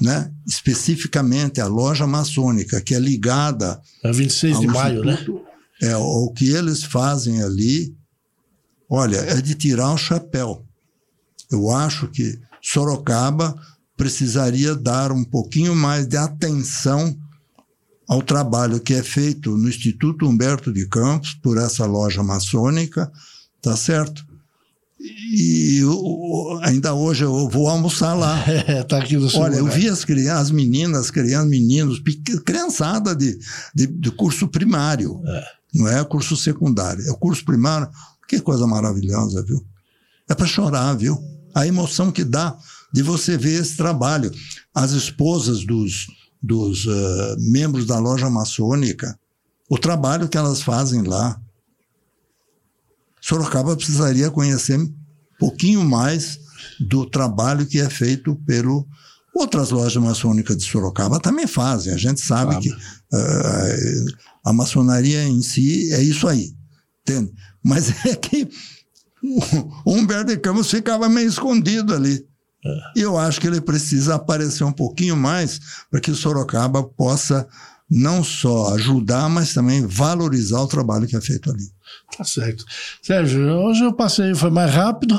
né, 0.00 0.32
especificamente 0.46 1.60
a 1.60 1.66
loja 1.66 2.06
maçônica, 2.06 2.80
que 2.80 2.94
é 2.94 2.98
ligada. 2.98 3.82
É 4.02 4.10
26 4.10 4.60
de 4.60 4.66
maio, 4.66 5.04
né? 5.04 5.22
É, 5.82 5.94
o 5.94 6.32
que 6.34 6.48
eles 6.48 6.82
fazem 6.82 7.42
ali, 7.42 7.94
olha, 8.88 9.18
é 9.18 9.42
de 9.42 9.54
tirar 9.54 9.92
o 9.92 9.98
chapéu. 9.98 10.64
Eu 11.50 11.70
acho 11.70 12.08
que 12.08 12.40
Sorocaba 12.62 13.60
precisaria 13.94 14.74
dar 14.74 15.12
um 15.12 15.22
pouquinho 15.22 15.76
mais 15.76 16.06
de 16.06 16.16
atenção 16.16 17.14
ao 18.08 18.22
trabalho 18.22 18.80
que 18.80 18.94
é 18.94 19.02
feito 19.02 19.54
no 19.58 19.68
Instituto 19.68 20.26
Humberto 20.26 20.72
de 20.72 20.88
Campos, 20.88 21.34
por 21.34 21.58
essa 21.58 21.84
loja 21.84 22.22
maçônica, 22.22 23.12
tá 23.60 23.76
certo? 23.76 24.31
E 25.04 25.78
eu, 25.78 26.60
ainda 26.62 26.94
hoje 26.94 27.24
eu 27.24 27.48
vou 27.48 27.68
almoçar 27.68 28.14
lá. 28.14 28.42
É, 28.66 28.82
tá 28.82 28.98
aqui 28.98 29.16
no 29.16 29.28
Olha, 29.36 29.56
eu 29.56 29.66
vi 29.66 29.88
as 29.88 30.04
crianças, 30.04 30.42
as 30.42 30.50
meninas, 30.50 31.10
crianças, 31.10 31.48
meninos, 31.48 32.00
criançada 32.44 33.14
de, 33.14 33.38
de, 33.74 33.86
de 33.86 34.10
curso 34.12 34.46
primário. 34.46 35.20
É. 35.26 35.44
Não 35.74 35.88
é 35.88 36.04
curso 36.04 36.36
secundário, 36.36 37.02
é 37.08 37.14
curso 37.14 37.44
primário. 37.44 37.88
Que 38.28 38.40
coisa 38.40 38.66
maravilhosa, 38.66 39.42
viu? 39.42 39.64
É 40.28 40.34
para 40.34 40.46
chorar, 40.46 40.94
viu? 40.94 41.18
A 41.54 41.66
emoção 41.66 42.12
que 42.12 42.24
dá 42.24 42.56
de 42.92 43.02
você 43.02 43.36
ver 43.36 43.60
esse 43.60 43.76
trabalho. 43.76 44.30
As 44.74 44.92
esposas 44.92 45.64
dos, 45.64 46.06
dos 46.42 46.86
uh, 46.86 47.36
membros 47.38 47.86
da 47.86 47.98
loja 47.98 48.30
maçônica, 48.30 49.18
o 49.68 49.78
trabalho 49.78 50.28
que 50.28 50.36
elas 50.36 50.62
fazem 50.62 51.02
lá. 51.02 51.40
Sorocaba 53.22 53.76
precisaria 53.76 54.30
conhecer 54.30 54.78
um 54.78 54.92
pouquinho 55.38 55.84
mais 55.84 56.40
do 56.80 57.08
trabalho 57.08 57.64
que 57.64 57.78
é 57.78 57.88
feito 57.88 58.34
pelo 58.44 58.86
outras 59.34 59.70
lojas 59.70 60.02
maçônicas 60.02 60.56
de 60.58 60.64
Sorocaba 60.64 61.18
também 61.20 61.46
fazem. 61.46 61.94
A 61.94 61.96
gente 61.96 62.20
sabe 62.20 62.58
que 62.60 62.68
uh, 62.68 64.06
a 64.44 64.52
maçonaria 64.52 65.24
em 65.24 65.40
si 65.40 65.90
é 65.92 66.02
isso 66.02 66.28
aí, 66.28 66.52
entende? 67.02 67.32
Mas 67.62 67.90
é 68.04 68.16
que 68.16 68.48
o 69.22 69.92
Humberto 69.94 70.32
de 70.32 70.38
Campos 70.38 70.70
ficava 70.70 71.08
meio 71.08 71.28
escondido 71.28 71.94
ali. 71.94 72.26
E 72.96 73.00
eu 73.00 73.18
acho 73.18 73.40
que 73.40 73.46
ele 73.46 73.60
precisa 73.60 74.16
aparecer 74.16 74.64
um 74.64 74.72
pouquinho 74.72 75.16
mais 75.16 75.60
para 75.90 76.00
que 76.00 76.14
Sorocaba 76.14 76.82
possa 76.82 77.46
não 77.90 78.22
só 78.22 78.74
ajudar, 78.74 79.28
mas 79.28 79.52
também 79.52 79.86
valorizar 79.86 80.60
o 80.60 80.68
trabalho 80.68 81.06
que 81.06 81.16
é 81.16 81.20
feito 81.20 81.50
ali. 81.50 81.64
Tá 82.16 82.24
certo. 82.24 82.64
Sérgio, 83.00 83.40
hoje 83.40 83.84
o 83.86 83.92
passeio 83.92 84.36
foi 84.36 84.50
mais 84.50 84.70
rápido, 84.70 85.18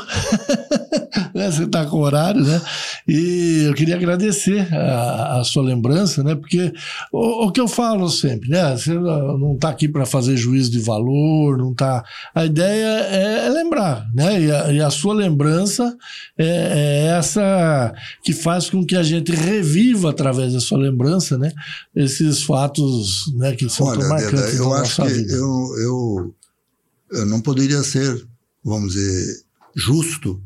né? 1.33 1.49
você 1.49 1.63
está 1.63 1.85
com 1.85 1.97
horário, 1.97 2.41
né? 2.43 2.61
E 3.07 3.65
eu 3.67 3.73
queria 3.73 3.95
agradecer 3.95 4.71
a, 4.71 5.39
a 5.39 5.43
sua 5.43 5.63
lembrança, 5.63 6.21
né? 6.23 6.35
Porque 6.35 6.71
o, 7.11 7.47
o, 7.47 7.51
que 7.51 7.59
eu 7.59 7.67
falo 7.67 8.07
sempre, 8.09 8.49
né? 8.49 8.77
Você 8.77 8.93
não 8.93 9.55
está 9.55 9.69
aqui 9.69 9.87
para 9.87 10.05
fazer 10.05 10.37
juízo 10.37 10.69
de 10.69 10.79
valor, 10.79 11.57
não 11.57 11.71
está. 11.71 12.03
A 12.35 12.45
ideia 12.45 13.07
é, 13.09 13.47
é 13.47 13.49
lembrar, 13.49 14.05
né? 14.13 14.39
E 14.39 14.51
a, 14.51 14.71
e 14.73 14.79
a 14.79 14.91
sua 14.91 15.15
lembrança 15.15 15.97
é, 16.37 16.45
é, 16.45 17.17
essa 17.17 17.91
que 18.23 18.33
faz 18.33 18.69
com 18.69 18.85
que 18.85 18.95
a 18.95 19.03
gente 19.03 19.31
reviva 19.31 20.11
através 20.11 20.53
da 20.53 20.59
sua 20.59 20.77
lembrança, 20.77 21.39
né? 21.39 21.51
Esses 21.95 22.43
fatos, 22.43 23.33
né? 23.35 23.55
Que 23.55 23.67
são 23.67 23.87
Olha, 23.87 23.99
tão 23.99 24.09
marcantes 24.09 24.51
Deda, 24.51 24.63
eu 24.63 24.73
acho 24.75 25.01
que 25.01 25.09
vida. 25.09 25.33
eu, 25.33 25.75
eu 25.79 26.33
não 27.25 27.41
poderia 27.41 27.83
ser, 27.83 28.27
vamos 28.63 28.93
dizer, 28.93 29.43
justo 29.75 30.41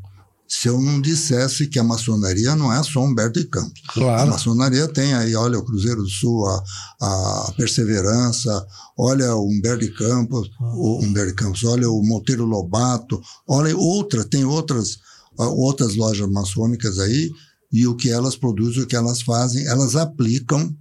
se 0.48 0.66
eu 0.66 0.80
não 0.80 0.98
dissesse 0.98 1.66
que 1.66 1.78
a 1.78 1.84
maçonaria 1.84 2.56
não 2.56 2.72
é 2.72 2.82
só 2.82 3.04
Humberto 3.04 3.38
de 3.38 3.46
Campos. 3.46 3.82
Claro. 3.88 4.22
A 4.22 4.26
maçonaria 4.26 4.88
tem 4.88 5.12
aí, 5.12 5.36
olha, 5.36 5.58
o 5.58 5.64
Cruzeiro 5.64 6.02
do 6.02 6.08
Sul, 6.08 6.46
a, 6.46 6.64
a 7.02 7.52
Perseverança, 7.54 8.66
olha 8.96 9.34
o 9.34 9.46
Humberto 9.46 9.84
de 9.84 9.92
Campos, 9.92 10.50
o 10.58 11.04
Humberto 11.04 11.28
de 11.28 11.34
Campos, 11.34 11.64
olha 11.64 11.90
o 11.90 12.02
Monteiro 12.02 12.46
Lobato, 12.46 13.20
olha 13.46 13.76
outra, 13.76 14.24
tem 14.24 14.46
outras, 14.46 14.98
outras 15.36 15.94
lojas 15.94 16.28
maçônicas 16.30 16.98
aí, 16.98 17.30
e 17.70 17.86
o 17.86 17.94
que 17.94 18.10
elas 18.10 18.34
produzem, 18.34 18.84
o 18.84 18.86
que 18.86 18.96
elas 18.96 19.20
fazem, 19.20 19.66
elas 19.66 19.96
aplicam, 19.96 20.74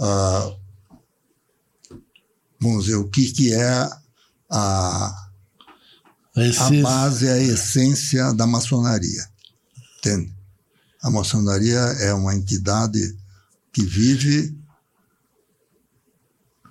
uh, 0.00 0.56
vamos 2.58 2.86
dizer, 2.86 2.96
o 2.96 3.06
que, 3.06 3.30
que 3.32 3.52
é 3.52 3.86
a, 4.56 5.30
A, 6.34 6.66
a 6.66 6.82
base 6.82 7.26
é 7.26 7.32
a 7.32 7.42
essência 7.42 8.32
da 8.32 8.46
maçonaria. 8.46 9.26
Entende? 9.98 10.34
A 11.02 11.10
maçonaria 11.10 11.78
é 11.78 12.12
uma 12.12 12.34
entidade 12.34 13.16
que 13.72 13.82
vive 13.84 14.56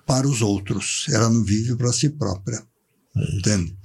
para 0.06 0.26
os 0.28 0.42
outros. 0.42 1.06
Ela 1.10 1.28
não 1.28 1.42
vive 1.42 1.74
para 1.76 1.92
si 1.92 2.08
própria. 2.10 2.62
É 3.16 3.36
entende? 3.36 3.76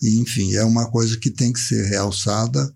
E, 0.00 0.18
enfim, 0.18 0.54
é 0.54 0.64
uma 0.64 0.90
coisa 0.90 1.18
que 1.18 1.30
tem 1.30 1.52
que 1.52 1.60
ser 1.60 1.86
realçada 1.88 2.74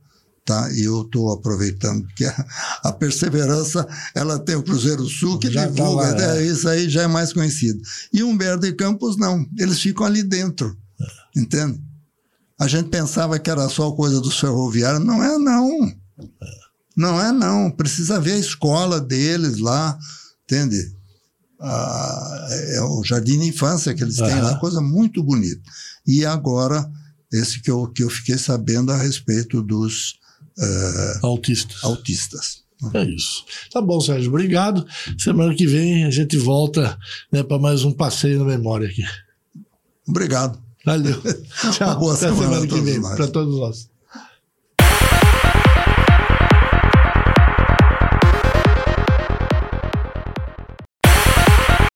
tá? 0.49 0.73
E 0.73 0.85
eu 0.85 1.03
estou 1.03 1.31
aproveitando 1.31 2.07
que 2.17 2.25
a, 2.25 2.47
a, 2.85 2.91
perseverança 2.91 3.87
ela 4.15 4.39
tem 4.39 4.57
o 4.57 4.63
Cruzeiro 4.63 5.07
Sul 5.07 5.39
que 5.39 5.51
já 5.51 5.67
divulga, 5.67 6.03
tá 6.03 6.11
lá, 6.11 6.15
né? 6.15 6.39
é. 6.39 6.47
isso 6.47 6.67
aí 6.67 6.89
já 6.89 7.03
é 7.03 7.07
mais 7.07 7.35
conhecido. 7.35 7.79
E 8.11 8.23
Humberto 8.23 8.65
e 8.65 8.73
Campos 8.73 9.19
não, 9.19 9.47
eles 9.59 9.79
ficam 9.79 10.07
ali 10.07 10.23
dentro, 10.23 10.75
é. 10.99 11.41
entende? 11.41 11.79
A 12.59 12.67
gente 12.67 12.89
pensava 12.89 13.39
que 13.39 13.51
era 13.51 13.69
só 13.69 13.93
coisa 13.93 14.23
dos 14.23 14.41
ferroviários, 14.41 15.05
não 15.05 15.23
é 15.23 15.37
não. 15.37 15.85
É. 15.85 16.69
Não 16.97 17.21
é 17.21 17.31
não, 17.31 17.71
precisa 17.71 18.19
ver 18.19 18.33
a 18.33 18.39
escola 18.39 19.01
deles 19.01 19.59
lá, 19.59 19.97
entende? 20.45 20.93
Ah, 21.61 22.49
é 22.73 22.81
o 22.81 23.05
jardim 23.05 23.39
de 23.39 23.49
infância 23.49 23.95
que 23.95 24.03
eles 24.03 24.17
têm 24.17 24.41
lá, 24.41 24.59
coisa 24.59 24.81
muito 24.81 25.23
bonita. 25.23 25.61
E 26.07 26.25
agora, 26.25 26.91
esse 27.33 27.61
que 27.61 27.71
eu, 27.71 27.87
que 27.89 28.03
eu 28.03 28.11
fiquei 28.11 28.37
sabendo 28.39 28.91
a 28.91 28.97
respeito 28.97 29.63
dos 29.63 30.18
uh, 30.59 31.27
autistas. 31.27 31.85
autistas. 31.85 32.69
É 32.95 33.03
isso. 33.03 33.45
Tá 33.73 33.81
bom, 33.81 34.01
Sérgio. 34.01 34.29
Obrigado. 34.29 34.87
Semana 35.19 35.55
que 35.55 35.67
vem 35.67 36.05
a 36.05 36.11
gente 36.11 36.37
volta 36.37 36.97
né, 37.33 37.43
para 37.43 37.59
mais 37.59 37.85
um 37.85 37.93
passeio 37.93 38.39
na 38.39 38.45
memória 38.45 38.89
aqui. 38.89 39.03
Obrigado. 40.07 40.61
Valeu. 40.85 41.21
Tchau. 41.73 41.89
Uma 41.89 41.95
boa 41.97 42.15
Até 42.15 42.29
semana, 42.29 42.61
semana 42.61 42.67
que 42.67 42.81
vem 42.81 43.01
para 43.01 43.27
todos 43.29 43.59
nós. 43.59 43.88